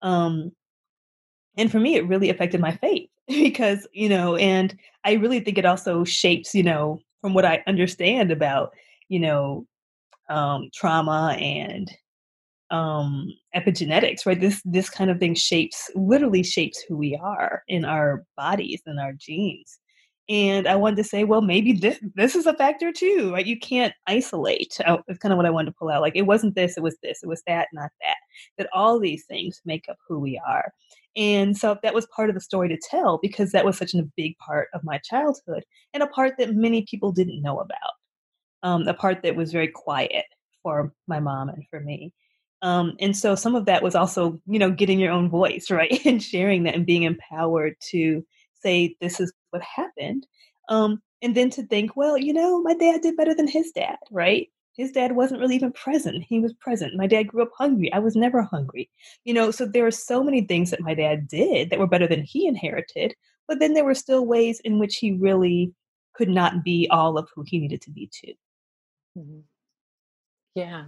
[0.02, 0.52] Um,
[1.58, 5.58] and for me, it really affected my faith because, you know, and I really think
[5.58, 8.74] it also shapes, you know, from what I understand about,
[9.10, 9.66] you know,
[10.30, 11.90] um, trauma and
[12.76, 14.42] um epigenetics right?
[14.42, 19.00] This this kind of thing shapes literally shapes who we are in our bodies and
[19.00, 19.80] our genes.
[20.28, 23.46] And i wanted to say well maybe this this is a factor too right?
[23.46, 26.24] You can't isolate Oh, it's kind of what i wanted to pull out like it
[26.34, 28.18] wasn't this it was this it was that not that
[28.58, 30.72] that all these things make up who we are.
[31.18, 34.04] And so that was part of the story to tell because that was such a
[34.18, 37.94] big part of my childhood and a part that many people didn't know about
[38.64, 40.26] um, a part that was very quiet
[40.64, 42.12] for my mom and for me
[42.62, 46.04] um, and so some of that was also, you know, getting your own voice, right?
[46.06, 50.26] and sharing that and being empowered to say, this is what happened.
[50.70, 53.98] Um, and then to think, well, you know, my dad did better than his dad,
[54.12, 54.48] right?
[54.78, 56.24] His dad wasn't really even present.
[56.28, 56.96] He was present.
[56.96, 57.92] My dad grew up hungry.
[57.94, 58.90] I was never hungry.
[59.24, 62.08] You know, so there are so many things that my dad did that were better
[62.08, 63.16] than he inherited.
[63.48, 65.74] But then there were still ways in which he really
[66.14, 68.34] could not be all of who he needed to be too.
[69.18, 69.44] Mhm.
[70.56, 70.86] Yeah.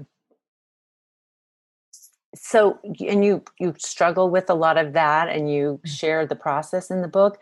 [2.40, 5.88] So, and you you struggle with a lot of that, and you Mm.
[5.90, 7.40] share the process in the book.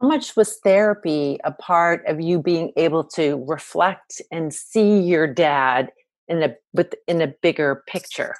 [0.00, 5.26] How much was therapy a part of you being able to reflect and see your
[5.26, 5.90] dad
[6.28, 8.34] in a with in a bigger picture?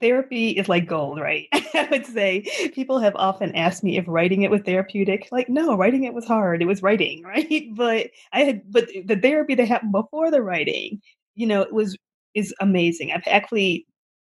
[0.00, 1.48] Therapy is like gold, right?
[1.52, 5.28] I would say people have often asked me if writing it was therapeutic.
[5.30, 6.62] Like, no, writing it was hard.
[6.62, 7.68] It was writing, right?
[7.74, 11.00] But I had, but the therapy that happened before the writing,
[11.34, 11.96] you know, it was
[12.34, 13.12] is amazing.
[13.12, 13.86] I've actually,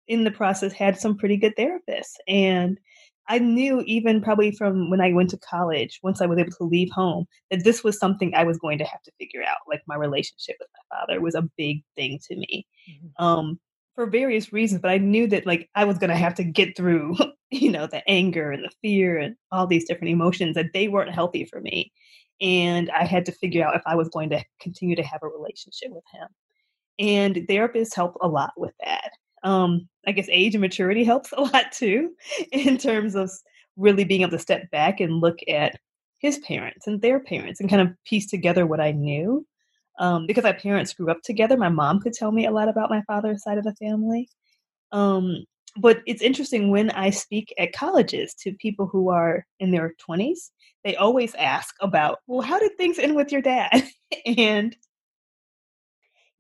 [0.09, 2.79] in the process, had some pretty good therapists, and
[3.29, 6.65] I knew even probably from when I went to college, once I was able to
[6.65, 9.59] leave home, that this was something I was going to have to figure out.
[9.69, 12.67] Like my relationship with my father was a big thing to me.
[12.91, 13.25] Mhm.
[13.25, 13.61] Um,
[13.95, 16.77] for various reasons, but I knew that like I was going to have to get
[16.77, 17.17] through,
[17.51, 21.15] you know, the anger and the fear and all these different emotions that they weren't
[21.15, 21.93] healthy for me.
[22.41, 25.29] And I had to figure out if I was going to continue to have a
[25.29, 26.29] relationship with him.
[26.99, 29.11] And therapists help a lot with that.
[29.43, 32.11] Um, I guess age and maturity helps a lot too,
[32.53, 33.31] in terms of
[33.77, 35.79] really being able to step back and look at
[36.19, 39.47] his parents and their parents and kind of piece together what I knew
[39.99, 41.57] um, because my parents grew up together.
[41.57, 44.29] My mom could tell me a lot about my father's side of the family.
[44.93, 45.45] Um,
[45.77, 50.51] but it's interesting when I speak at colleges to people who are in their 20s,
[50.85, 53.85] they always ask about, well, how did things end with your dad?
[54.27, 54.75] and,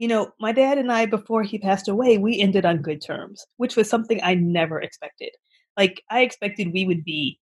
[0.00, 3.44] you know, my dad and I, before he passed away, we ended on good terms,
[3.58, 5.28] which was something I never expected.
[5.76, 7.38] Like, I expected we would be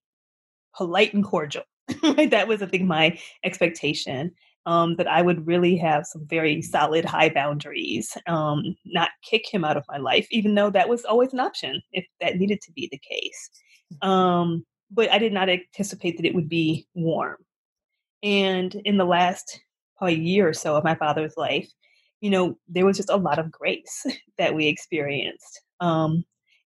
[0.76, 1.62] polite and cordial.
[2.02, 4.32] that was, I think, my expectation
[4.66, 9.64] um, that I would really have some very solid high boundaries, um, not kick him
[9.64, 12.72] out of my life, even though that was always an option if that needed to
[12.72, 13.50] be the case.
[14.02, 14.08] Mm-hmm.
[14.08, 17.36] Um, but I did not anticipate that it would be warm.
[18.24, 19.60] And in the last
[19.96, 21.70] probably year or so of my father's life,
[22.20, 24.04] you know, there was just a lot of grace
[24.38, 25.60] that we experienced.
[25.80, 26.24] Um,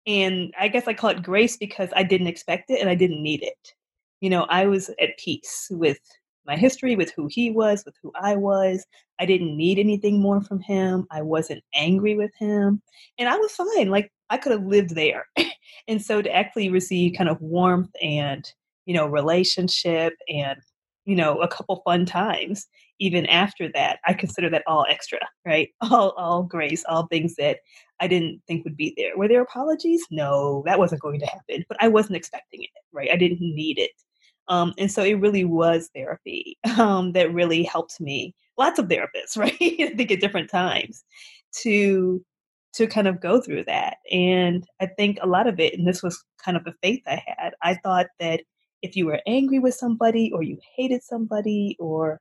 [0.06, 3.22] and I guess I call it grace because I didn't expect it and I didn't
[3.22, 3.74] need it.
[4.22, 6.00] You know, I was at peace with
[6.46, 8.86] my history, with who he was, with who I was.
[9.20, 11.06] I didn't need anything more from him.
[11.12, 12.82] I wasn't angry with him.
[13.20, 13.90] And I was fine.
[13.90, 15.26] Like I could have lived there.
[15.88, 18.50] and so to actually receive kind of warmth and,
[18.86, 20.60] you know, relationship and,
[21.06, 22.66] you know, a couple fun times,
[23.00, 25.70] even after that, I consider that all extra, right?
[25.82, 27.60] All all grace, all things that
[28.00, 29.18] I didn't think would be there.
[29.18, 30.04] Were there apologies?
[30.12, 31.66] No, that wasn't going to happen.
[31.68, 33.10] But I wasn't expecting it, right?
[33.12, 33.92] I didn't need it.
[34.48, 38.34] Um, and so it really was therapy um, that really helped me.
[38.58, 39.54] Lots of therapists, right?
[39.62, 41.04] I think at different times
[41.64, 42.24] to
[42.74, 43.98] to kind of go through that.
[44.12, 47.24] And I think a lot of it, and this was kind of the faith I
[47.26, 47.54] had.
[47.64, 48.42] I thought that
[48.84, 52.20] if you were angry with somebody, or you hated somebody, or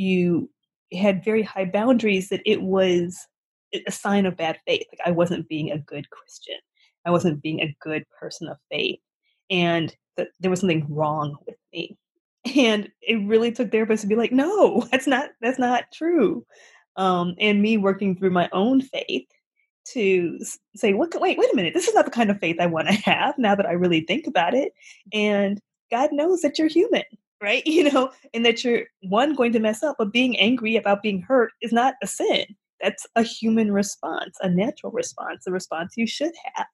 [0.00, 0.50] you
[0.92, 3.26] had very high boundaries, that it was
[3.86, 4.86] a sign of bad faith.
[4.90, 6.58] Like I wasn't being a good Christian.
[7.06, 8.98] I wasn't being a good person of faith.
[9.50, 11.96] And that there was something wrong with me.
[12.56, 16.44] And it really took therapists to be like, no, that's not that's not true.
[16.96, 19.28] Um, and me working through my own faith
[19.92, 20.38] to
[20.74, 21.14] say, what?
[21.20, 21.74] Wait, wait a minute.
[21.74, 23.36] This is not the kind of faith I want to have.
[23.38, 24.72] Now that I really think about it,
[25.12, 25.60] and
[25.90, 27.04] God knows that you're human,
[27.40, 27.62] right?
[27.70, 31.22] You know, and that you're one going to mess up, but being angry about being
[31.22, 32.44] hurt is not a sin.
[32.82, 36.66] That's a human response, a natural response, a response you should have.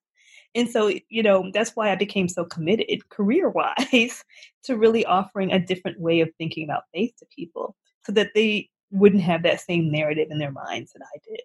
[0.54, 4.24] And so, you know, that's why I became so committed career wise
[4.64, 8.70] to really offering a different way of thinking about faith to people so that they
[8.90, 11.40] wouldn't have that same narrative in their minds that I did.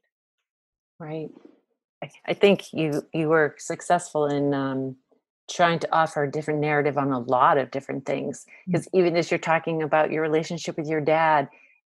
[1.00, 1.30] Right.
[2.26, 4.96] I think you you were successful in um,
[5.50, 8.46] trying to offer a different narrative on a lot of different things.
[8.68, 8.98] Because mm-hmm.
[8.98, 11.50] even as you're talking about your relationship with your dad,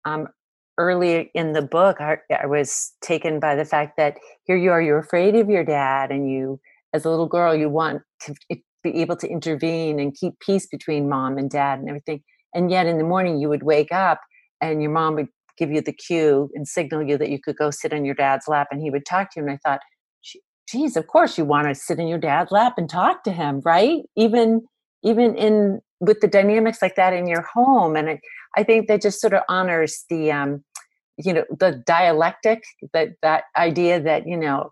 [0.05, 0.27] um,
[0.77, 4.81] early in the book, I, I was taken by the fact that here you are,
[4.81, 6.59] you're afraid of your dad, and you
[6.95, 8.33] as a little girl you want to
[8.83, 12.87] be able to intervene and keep peace between mom and dad and everything and yet
[12.87, 14.21] in the morning you would wake up
[14.61, 15.27] and your mom would
[15.57, 18.47] give you the cue and signal you that you could go sit on your dad's
[18.47, 19.81] lap and he would talk to you and i thought
[20.67, 23.61] geez of course you want to sit in your dad's lap and talk to him
[23.65, 24.03] right?
[24.15, 24.61] Even
[25.03, 27.95] even in with the dynamics like that in your home.
[27.95, 28.19] And i,
[28.57, 30.63] I think that just sort of honors the um
[31.17, 34.71] you know the dialectic that that idea that you know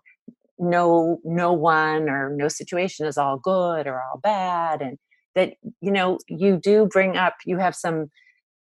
[0.58, 4.98] no no one or no situation is all good or all bad and
[5.34, 8.08] that you know you do bring up you have some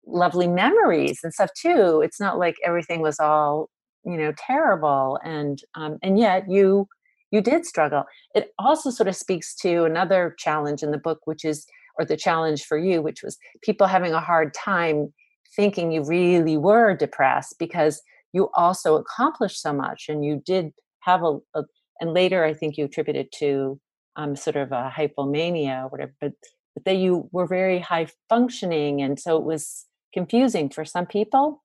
[0.06, 2.00] lovely memories and stuff too.
[2.04, 3.68] It's not like everything was all
[4.04, 6.88] you know terrible and um, and yet you
[7.32, 11.44] you did struggle it also sort of speaks to another challenge in the book which
[11.44, 11.66] is
[11.98, 15.12] or the challenge for you which was people having a hard time
[15.56, 18.00] thinking you really were depressed because
[18.32, 21.64] you also accomplished so much and you did have a, a
[22.02, 23.80] and later I think you attributed to
[24.16, 26.32] um, sort of a hypomania or whatever, but,
[26.74, 29.00] but that you were very high functioning.
[29.00, 31.61] And so it was confusing for some people.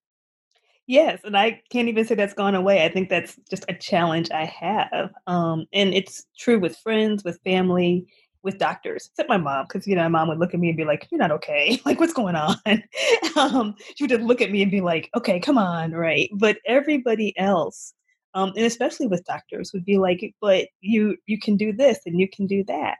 [0.88, 2.86] Yes, and I can't even say that's gone away.
[2.86, 5.12] I think that's just a challenge I have.
[5.27, 8.06] Um, and it's true with friends, with family,
[8.44, 10.77] with doctors, except my mom, because you know, my mom would look at me and
[10.77, 11.81] be like, "You're not okay.
[11.85, 12.56] like, what's going on?"
[13.38, 16.60] um, she would just look at me and be like, "Okay, come on, right?" But
[16.65, 17.94] everybody else,
[18.33, 22.19] um, and especially with doctors would be like but you you can do this and
[22.19, 22.98] you can do that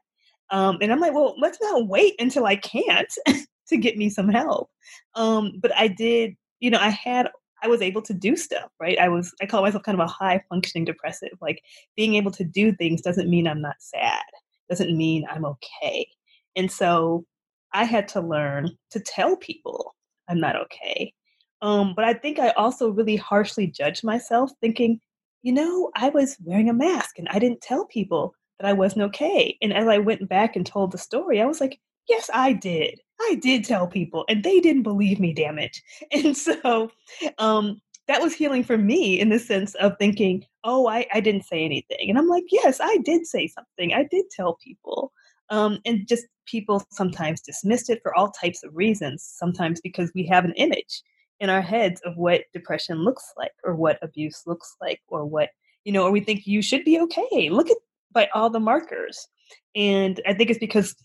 [0.49, 3.13] um, and i'm like well let's not wait until i can't
[3.67, 4.69] to get me some help
[5.15, 7.29] um, but i did you know i had
[7.63, 8.99] I was able to do stuff, right?
[8.99, 11.37] I was I call myself kind of a high functioning depressive.
[11.41, 11.61] Like
[11.95, 14.23] being able to do things doesn't mean I'm not sad.
[14.69, 16.07] Doesn't mean I'm okay.
[16.55, 17.25] And so
[17.73, 19.95] I had to learn to tell people
[20.29, 21.13] I'm not okay.
[21.61, 24.99] Um, but I think I also really harshly judged myself, thinking,
[25.41, 29.03] you know, I was wearing a mask and I didn't tell people that I wasn't
[29.03, 29.57] okay.
[29.61, 32.99] And as I went back and told the story, I was like, yes, I did.
[33.20, 35.78] I did tell people and they didn't believe me, damn it.
[36.11, 36.91] And so
[37.38, 41.45] um, that was healing for me in the sense of thinking, oh, I, I didn't
[41.45, 42.09] say anything.
[42.09, 43.93] And I'm like, yes, I did say something.
[43.93, 45.11] I did tell people.
[45.49, 50.26] Um, and just people sometimes dismissed it for all types of reasons, sometimes because we
[50.28, 51.01] have an image
[51.39, 55.49] in our heads of what depression looks like or what abuse looks like or what,
[55.86, 57.49] you know, or we think you should be okay.
[57.49, 57.78] Look at
[58.11, 59.28] by all the markers.
[59.76, 60.95] And I think it's because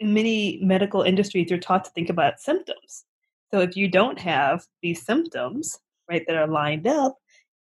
[0.00, 3.04] in many medical industries, you're taught to think about symptoms.
[3.52, 5.78] So if you don't have these symptoms,
[6.08, 7.16] right, that are lined up,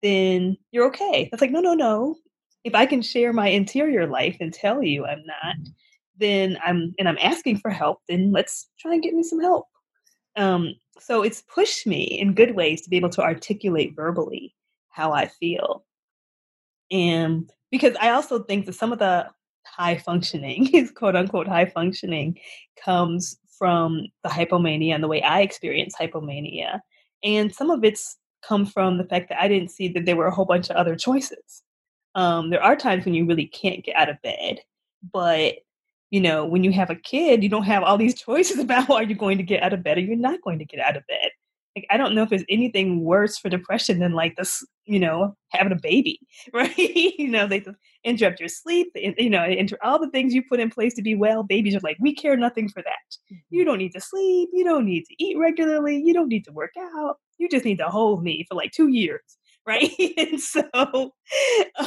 [0.03, 1.29] then you're okay.
[1.31, 2.17] That's like, no, no, no.
[2.65, 5.57] If I can share my interior life and tell you I'm not,
[6.17, 9.67] then I'm and I'm asking for help, then let's try and get me some help.
[10.37, 14.55] Um, so it's pushed me in good ways to be able to articulate verbally
[14.91, 15.85] how I feel.
[16.91, 19.29] And because I also think that some of the
[19.67, 22.39] high functioning, is quote unquote high functioning,
[22.83, 26.81] comes from the hypomania and the way I experience hypomania.
[27.23, 30.27] And some of it's come from the fact that I didn't see that there were
[30.27, 31.63] a whole bunch of other choices.
[32.15, 34.61] Um, there are times when you really can't get out of bed,
[35.13, 35.55] but
[36.11, 39.03] you know, when you have a kid, you don't have all these choices about are
[39.03, 41.07] you going to get out of bed or you're not going to get out of
[41.07, 41.31] bed
[41.77, 45.37] like I don't know if there's anything worse for depression than like this, you know,
[45.49, 46.21] having a baby,
[46.53, 46.77] right?
[46.77, 47.65] you know, they
[48.05, 51.15] interrupt your sleep, you know, inter- all the things you put in place to be
[51.15, 51.43] well.
[51.43, 53.17] Babies are like, we care nothing for that.
[53.33, 53.37] Mm-hmm.
[53.51, 56.53] You don't need to sleep, you don't need to eat regularly, you don't need to
[56.53, 57.17] work out.
[57.39, 59.23] You just need to hold me for like two years,
[59.67, 59.91] right?
[60.17, 61.13] and so,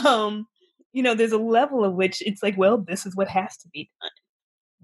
[0.06, 0.48] um,
[0.94, 3.70] you know, there's a level of which it's like, well, this is what has to
[3.70, 4.12] be done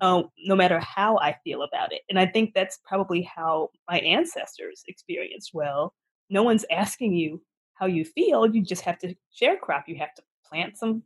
[0.01, 2.01] uh, no matter how I feel about it.
[2.09, 5.93] And I think that's probably how my ancestors experienced well.
[6.29, 7.41] No one's asking you
[7.81, 8.47] how you feel.
[8.47, 9.85] You just have to share crop.
[9.87, 11.03] You have to plant some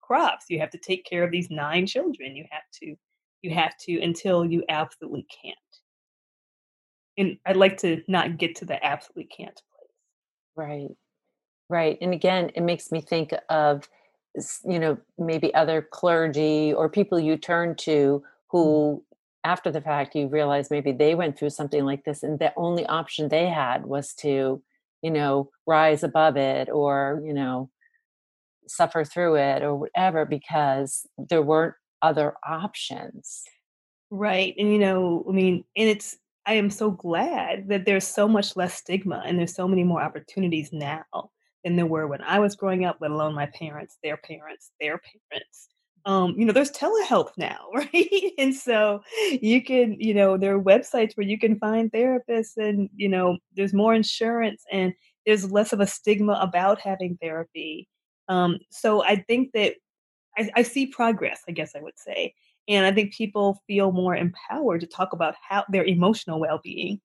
[0.00, 0.46] crops.
[0.48, 2.34] You have to take care of these nine children.
[2.34, 2.96] You have to,
[3.42, 5.56] you have to until you absolutely can't.
[7.18, 9.90] And I'd like to not get to the absolutely can't place.
[10.56, 10.90] Right.
[11.68, 11.98] Right.
[12.00, 13.88] And again, it makes me think of
[14.64, 18.22] you know maybe other clergy or people you turn to
[18.54, 18.58] Mm-hmm.
[18.58, 19.04] who
[19.44, 22.86] after the fact you realize maybe they went through something like this and the only
[22.86, 24.62] option they had was to
[25.04, 27.70] you know rise above it or you know
[28.66, 33.44] suffer through it or whatever because there weren't other options.
[34.10, 38.28] Right and you know i mean and it's i am so glad that there's so
[38.28, 41.04] much less stigma and there's so many more opportunities now
[41.64, 45.00] than there were when i was growing up let alone my parents their parents their
[45.30, 45.68] parents
[46.06, 48.32] um, you know, there's telehealth now, right?
[48.38, 49.02] and so
[49.40, 53.38] you can, you know, there are websites where you can find therapists and, you know,
[53.56, 54.92] there's more insurance and
[55.26, 57.88] there's less of a stigma about having therapy.
[58.28, 59.74] Um, so I think that
[60.36, 62.34] I, I see progress, I guess I would say.
[62.68, 67.00] And I think people feel more empowered to talk about how their emotional well being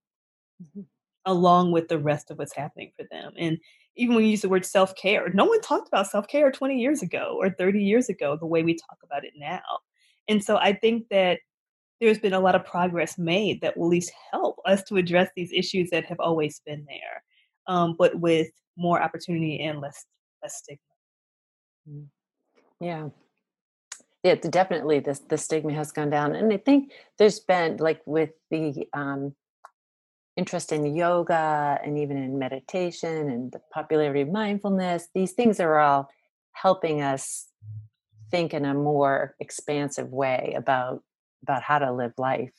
[0.61, 0.81] mm-hmm.
[1.25, 3.33] along with the rest of what's happening for them.
[3.37, 3.57] And
[3.99, 6.79] even when we use the word self care, no one talked about self care 20
[6.79, 9.61] years ago or 30 years ago the way we talk about it now.
[10.27, 11.39] And so I think that
[11.99, 15.29] there's been a lot of progress made that will at least help us to address
[15.35, 17.23] these issues that have always been there,
[17.67, 20.05] um, but with more opportunity and less
[20.41, 20.79] less stigma.
[21.89, 22.05] Mm.
[22.79, 23.09] Yeah.
[24.23, 24.99] Yeah, definitely.
[24.99, 29.33] This the stigma has gone down, and I think there's been like with the um,
[30.39, 35.77] interest in yoga and even in meditation and the popularity of mindfulness, these things are
[35.77, 36.09] all
[36.53, 37.47] helping us
[38.31, 41.03] think in a more expansive way about
[41.43, 42.53] about how to live life.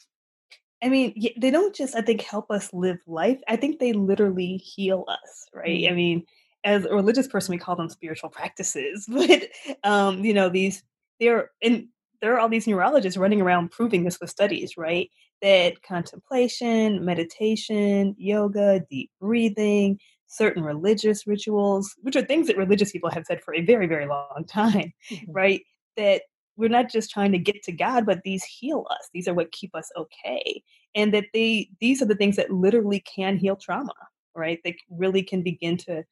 [0.83, 3.41] I mean, they don't just I think help us live life.
[3.49, 5.81] I think they literally heal us, right?
[5.81, 5.93] Mm-hmm.
[5.93, 6.27] I mean,
[6.65, 9.49] as a religious person, we call them spiritual practices, but
[9.85, 10.83] um, you know, these
[11.19, 11.89] they're in
[12.21, 15.11] there are all these neurologists running around proving this with studies, right?
[15.43, 23.11] that contemplation, meditation, yoga, deep breathing, certain religious rituals, which are things that religious people
[23.11, 25.33] have said for a very, very long time, mm-hmm.
[25.33, 25.63] right?
[25.97, 26.23] That
[26.57, 29.09] we're not just trying to get to God, but these heal us.
[29.13, 30.63] These are what keep us okay.
[30.95, 33.95] And that they these are the things that literally can heal trauma,
[34.35, 34.59] right?
[34.63, 36.05] They really can begin to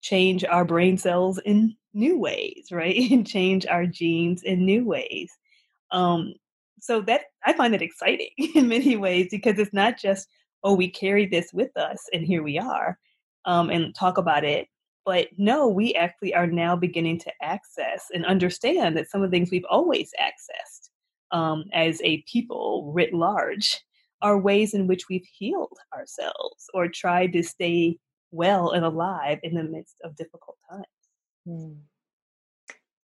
[0.00, 2.96] change our brain cells in new ways, right?
[3.12, 5.30] and change our genes in new ways.
[5.92, 6.34] Um,
[6.80, 10.28] so that I find it exciting in many ways because it's not just
[10.64, 12.98] oh we carry this with us and here we are.
[13.44, 14.68] um, and talk about it.
[15.04, 19.36] But no, we actually are now beginning to access and understand that some of the
[19.36, 20.90] things we've always accessed
[21.36, 23.80] um, as a people writ large
[24.22, 27.98] are ways in which we've healed ourselves or tried to stay
[28.30, 30.86] well and alive in the midst of difficult times.
[31.44, 31.72] Hmm.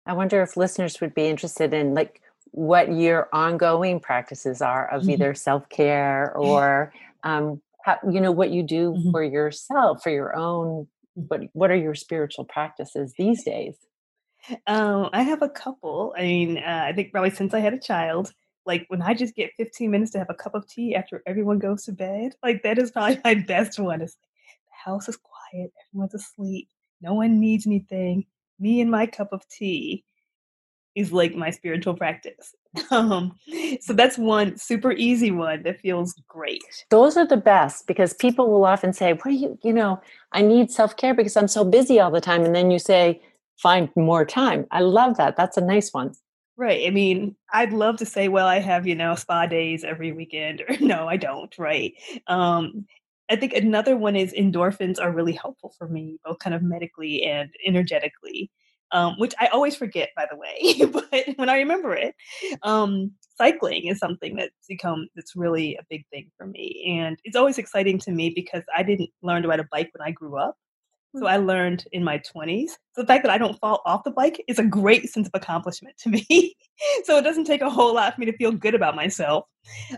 [0.06, 2.20] I wonder if listeners would be interested in like
[2.54, 5.10] what your ongoing practices are of mm-hmm.
[5.10, 6.92] either self-care or
[7.24, 9.10] um, how, you know what you do mm-hmm.
[9.10, 13.74] for yourself for your own what what are your spiritual practices these days?
[14.68, 16.14] Um, i have a couple.
[16.16, 18.32] I mean uh, i think probably since i had a child
[18.66, 21.58] like when i just get 15 minutes to have a cup of tea after everyone
[21.58, 24.16] goes to bed like that is probably my best one is
[24.66, 25.72] the house is quiet.
[25.88, 26.68] Everyone's asleep.
[27.00, 28.26] No one needs anything.
[28.60, 30.04] Me and my cup of tea
[30.94, 32.54] is like my spiritual practice.
[32.90, 33.36] Um,
[33.80, 36.62] so that's one super easy one that feels great.
[36.90, 40.00] Those are the best because people will often say, "What do you, you know,
[40.32, 43.22] I need self care because I'm so busy all the time," and then you say,
[43.58, 45.36] "Find more time." I love that.
[45.36, 46.14] That's a nice one.
[46.56, 46.86] Right.
[46.86, 50.62] I mean, I'd love to say, well, I have, you know, spa days every weekend,
[50.68, 51.56] or no, I don't.
[51.58, 51.94] Right.
[52.28, 52.86] Um,
[53.30, 57.24] I think another one is endorphins are really helpful for me, both kind of medically
[57.24, 58.50] and energetically
[58.94, 60.86] um, which I always forget, by the way.
[61.10, 62.14] but when I remember it,
[62.62, 67.36] um, cycling is something that's become that's really a big thing for me, and it's
[67.36, 70.38] always exciting to me because I didn't learn to ride a bike when I grew
[70.38, 70.56] up.
[71.16, 72.70] So I learned in my 20s.
[72.92, 75.30] So the fact that I don't fall off the bike is a great sense of
[75.34, 76.56] accomplishment to me.
[77.04, 79.44] so it doesn't take a whole lot for me to feel good about myself.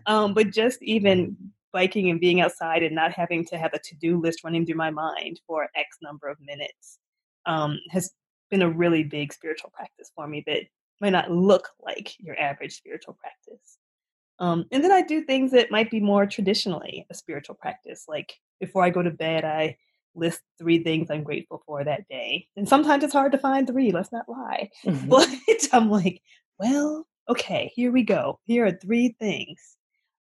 [0.05, 1.35] Um, but just even
[1.73, 4.91] biking and being outside and not having to have a to-do list running through my
[4.91, 6.99] mind for X number of minutes
[7.47, 8.11] um, has
[8.51, 10.63] been a really big spiritual practice for me that
[11.01, 13.79] might not look like your average spiritual practice.
[14.39, 18.05] Um, and then I do things that might be more traditionally a spiritual practice.
[18.09, 19.77] Like before I go to bed, I
[20.15, 22.49] list three things I'm grateful for that day.
[22.57, 24.71] And sometimes it's hard to find three, let's not lie.
[24.85, 25.09] Mm-hmm.
[25.09, 25.29] But
[25.73, 26.23] I'm like,
[26.59, 28.39] well, okay, here we go.
[28.45, 29.77] Here are three things.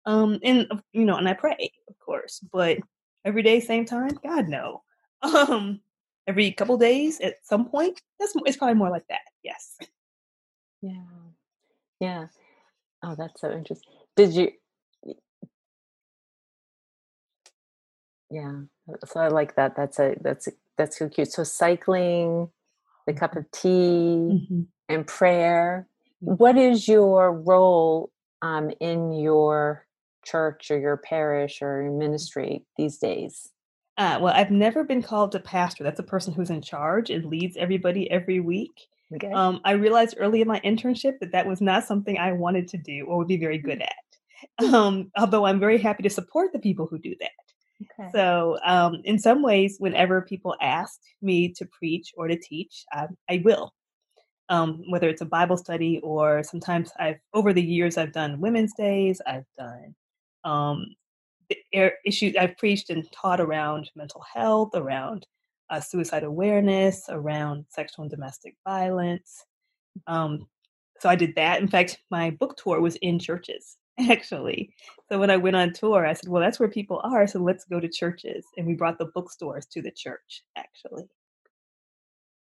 [0.05, 2.77] Um, and you know, and I pray, of course, but
[3.23, 4.83] every day, same time, God no.
[5.23, 5.79] Um,
[6.27, 8.01] every couple days at some point.
[8.19, 9.21] That's it's probably more like that.
[9.43, 9.77] Yes.
[10.81, 11.03] Yeah.
[11.99, 12.27] Yeah.
[13.03, 13.91] Oh, that's so interesting.
[14.15, 14.51] Did you?
[18.31, 18.61] Yeah.
[19.05, 19.75] So I like that.
[19.75, 21.31] That's a that's a, that's so cute.
[21.31, 22.49] So cycling,
[23.07, 23.39] the cup mm-hmm.
[23.39, 24.61] of tea, mm-hmm.
[24.89, 25.87] and prayer.
[26.23, 26.33] Mm-hmm.
[26.33, 28.11] What is your role
[28.41, 29.85] um, in your
[30.25, 33.49] church or your parish or your ministry these days?
[33.97, 35.83] Uh, well, I've never been called a pastor.
[35.83, 38.87] That's a person who's in charge and leads everybody every week.
[39.13, 39.31] Okay.
[39.31, 42.77] Um, I realized early in my internship that that was not something I wanted to
[42.77, 43.93] do or would be very good at.
[44.73, 47.31] Um, although I'm very happy to support the people who do that.
[47.99, 48.09] Okay.
[48.11, 53.07] So, um, in some ways, whenever people ask me to preach or to teach, I,
[53.29, 53.73] I will.
[54.47, 58.73] Um, whether it's a Bible study or sometimes I've over the years I've done women's
[58.73, 59.95] days, I've done
[60.43, 60.95] um,
[62.05, 65.25] issues I've preached and taught around mental health, around
[65.69, 69.45] uh, suicide awareness, around sexual and domestic violence.
[70.07, 70.47] Um,
[70.99, 71.61] so I did that.
[71.61, 74.73] In fact, my book tour was in churches, actually.
[75.09, 77.27] So when I went on tour, I said, well, that's where people are.
[77.27, 78.45] So let's go to churches.
[78.57, 81.05] And we brought the bookstores to the church, actually.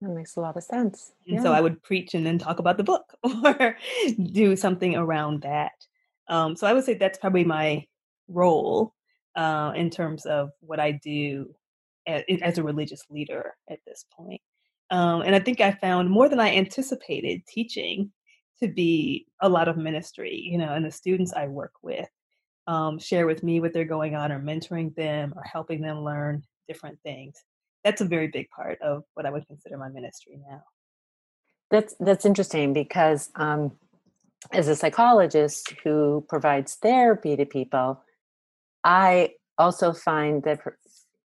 [0.00, 1.12] That makes a lot of sense.
[1.28, 1.42] And yeah.
[1.42, 3.14] so I would preach and then talk about the book
[3.44, 3.76] or
[4.32, 5.72] do something around that.
[6.28, 7.84] Um, so I would say that's probably my
[8.28, 8.94] role
[9.36, 11.54] uh, in terms of what I do
[12.06, 14.40] as, as, a religious leader at this point.
[14.90, 18.12] Um, and I think I found more than I anticipated teaching
[18.62, 22.08] to be a lot of ministry, you know, and the students I work with
[22.66, 26.42] um, share with me what they're going on or mentoring them or helping them learn
[26.68, 27.34] different things.
[27.84, 30.62] That's a very big part of what I would consider my ministry now.
[31.70, 33.72] That's that's interesting because um,
[34.52, 38.02] as a psychologist who provides therapy to people,
[38.84, 40.60] I also find that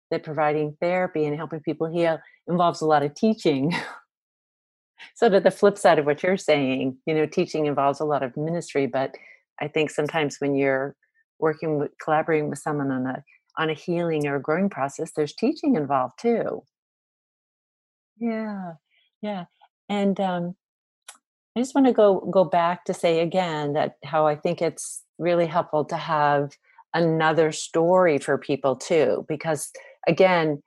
[0.10, 3.76] that providing therapy and helping people heal involves a lot of teaching.
[5.16, 8.24] so to the flip side of what you're saying, you know, teaching involves a lot
[8.24, 9.16] of ministry, but
[9.60, 10.96] I think sometimes when you're
[11.40, 13.24] working with collaborating with someone on a
[13.60, 16.64] on a healing or a growing process, there's teaching involved too.
[18.20, 18.74] Yeah,
[19.22, 19.46] yeah,
[19.90, 20.56] and um,
[21.56, 25.04] I just want to go go back to say again that how I think it's
[25.18, 26.52] really helpful to have
[26.94, 29.72] another story for people too because
[30.08, 30.62] again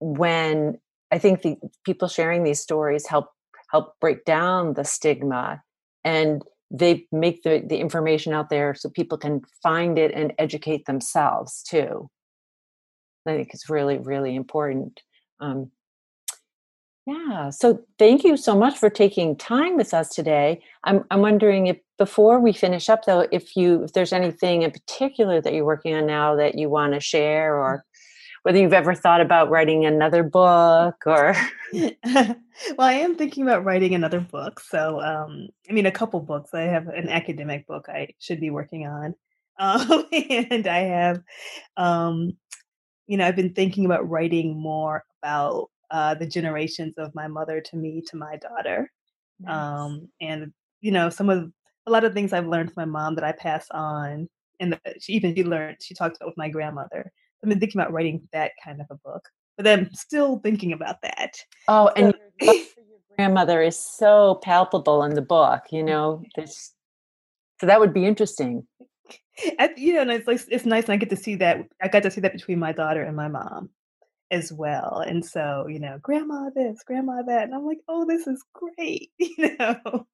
[0.00, 0.78] when
[1.10, 3.26] i think the people sharing these stories help
[3.70, 5.62] help break down the stigma
[6.04, 10.84] and they make the, the information out there so people can find it and educate
[10.86, 12.08] themselves too
[13.28, 15.00] I think it's really, really important.
[15.40, 15.70] Um,
[17.08, 17.48] yeah.
[17.48, 20.60] So thank you so much for taking time with us today.
[20.84, 24.70] I'm I'm wondering if before we finish up though, if you if there's anything in
[24.70, 27.84] particular that you're working on now that you want to share or
[28.42, 31.34] whether you've ever thought about writing another book or
[31.72, 32.36] well
[32.78, 36.62] i am thinking about writing another book so um, i mean a couple books i
[36.62, 39.14] have an academic book i should be working on
[39.58, 41.20] um, and i have
[41.76, 42.32] um,
[43.06, 47.60] you know i've been thinking about writing more about uh, the generations of my mother
[47.60, 48.90] to me to my daughter
[49.40, 49.54] nice.
[49.54, 51.50] Um, and you know some of
[51.86, 54.28] a lot of things i've learned from my mom that i pass on
[54.60, 57.10] and she even she learned she talked about with my grandmother
[57.42, 61.02] I've been thinking about writing that kind of a book, but I'm still thinking about
[61.02, 61.34] that.
[61.68, 62.64] Oh, and your, your
[63.16, 65.62] grandmother is so palpable in the book.
[65.70, 66.74] You know, this,
[67.60, 68.66] so that would be interesting.
[69.58, 71.60] I, you know, and it's like it's nice, and I get to see that.
[71.80, 73.70] I got to see that between my daughter and my mom
[74.30, 75.02] as well.
[75.06, 77.44] And so, you know, grandma this, grandma that.
[77.44, 80.06] And I'm like, oh, this is great, you know.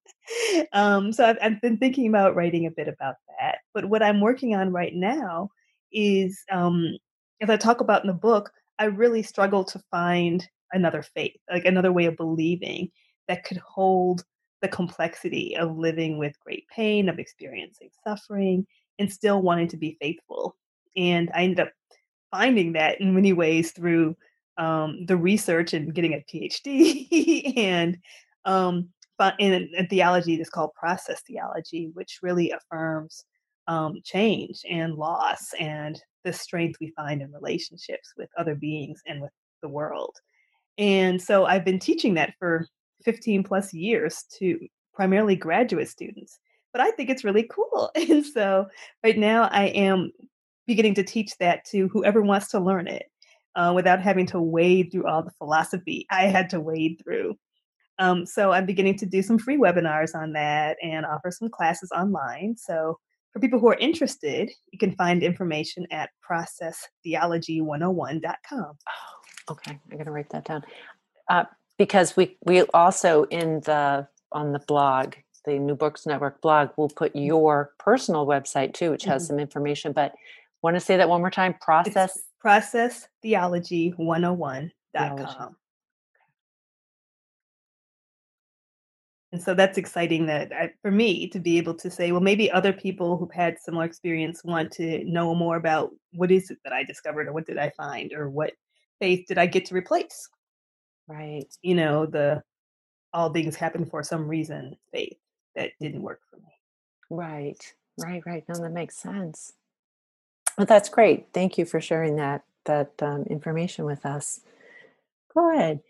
[0.72, 3.58] um, so I've, I've, been thinking about writing a bit about that.
[3.72, 5.50] But what I'm working on right now
[5.92, 6.96] is um,
[7.40, 11.64] as I talk about in the book, I really struggle to find another faith, like
[11.64, 12.90] another way of believing
[13.28, 14.24] that could hold
[14.62, 18.66] the complexity of living with great pain, of experiencing suffering,
[18.98, 20.56] and still wanting to be faithful.
[20.96, 21.72] And I ended up
[22.34, 24.16] finding that in many ways through
[24.58, 27.96] um, the research and getting a PhD and
[28.44, 28.88] um,
[29.38, 33.24] in a theology that's called process theology, which really affirms
[33.68, 39.22] um, change and loss and the strength we find in relationships with other beings and
[39.22, 39.30] with
[39.62, 40.16] the world.
[40.76, 42.66] And so I've been teaching that for
[43.04, 44.58] 15 plus years to
[44.92, 46.40] primarily graduate students.
[46.72, 47.92] But I think it's really cool.
[47.96, 48.66] And so
[49.04, 50.10] right now I am
[50.66, 53.10] beginning to teach that to whoever wants to learn it
[53.56, 57.36] uh, without having to wade through all the philosophy I had to wade through.
[57.98, 61.90] Um, so I'm beginning to do some free webinars on that and offer some classes
[61.94, 62.56] online.
[62.56, 62.98] So
[63.32, 68.40] for people who are interested, you can find information at processtheology101.com.
[68.50, 68.74] Oh,
[69.50, 69.72] okay.
[69.72, 70.64] I'm going to write that down.
[71.28, 71.44] Uh,
[71.78, 76.88] because we, we also in the on the blog, the New Books Network blog, we'll
[76.88, 77.26] put mm-hmm.
[77.26, 79.34] your personal website too, which has mm-hmm.
[79.34, 79.92] some information.
[79.92, 80.14] But
[80.64, 81.54] want to say that one more time?
[81.60, 82.24] Process it's
[83.24, 85.56] processtheology101.com.
[89.32, 92.50] And so that's exciting that I, for me to be able to say, well, maybe
[92.50, 96.72] other people who've had similar experience want to know more about what is it that
[96.72, 98.52] I discovered or what did I find or what
[99.00, 100.28] faith did I get to replace?
[101.08, 101.52] Right.
[101.62, 102.42] You know, the
[103.12, 105.18] all things happen for some reason faith
[105.56, 105.78] that mm.
[105.80, 106.52] didn't work for me.
[107.10, 107.74] Right.
[107.98, 108.44] Right, right.
[108.48, 109.52] No, that makes sense.
[110.56, 111.26] Well, that's great.
[111.34, 114.40] Thank you for sharing that that um, information with us.
[115.36, 115.80] Good.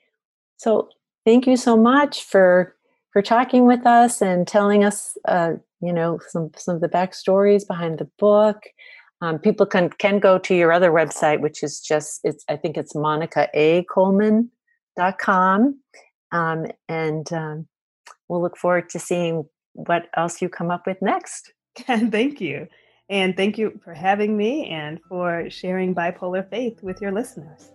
[0.56, 0.88] So,
[1.24, 2.74] thank you so much for
[3.12, 7.66] for talking with us and telling us, uh, you know, some some of the backstories
[7.66, 8.62] behind the book.
[9.20, 12.76] Um, people can can go to your other website, which is just it's I think
[12.76, 15.80] it's monicaacoleman.com.
[16.32, 17.68] Um, and um,
[18.28, 19.44] we'll look forward to seeing
[19.74, 21.52] what else you come up with next.
[21.86, 22.68] And thank you.
[23.08, 27.72] And thank you for having me and for sharing bipolar faith with your listeners.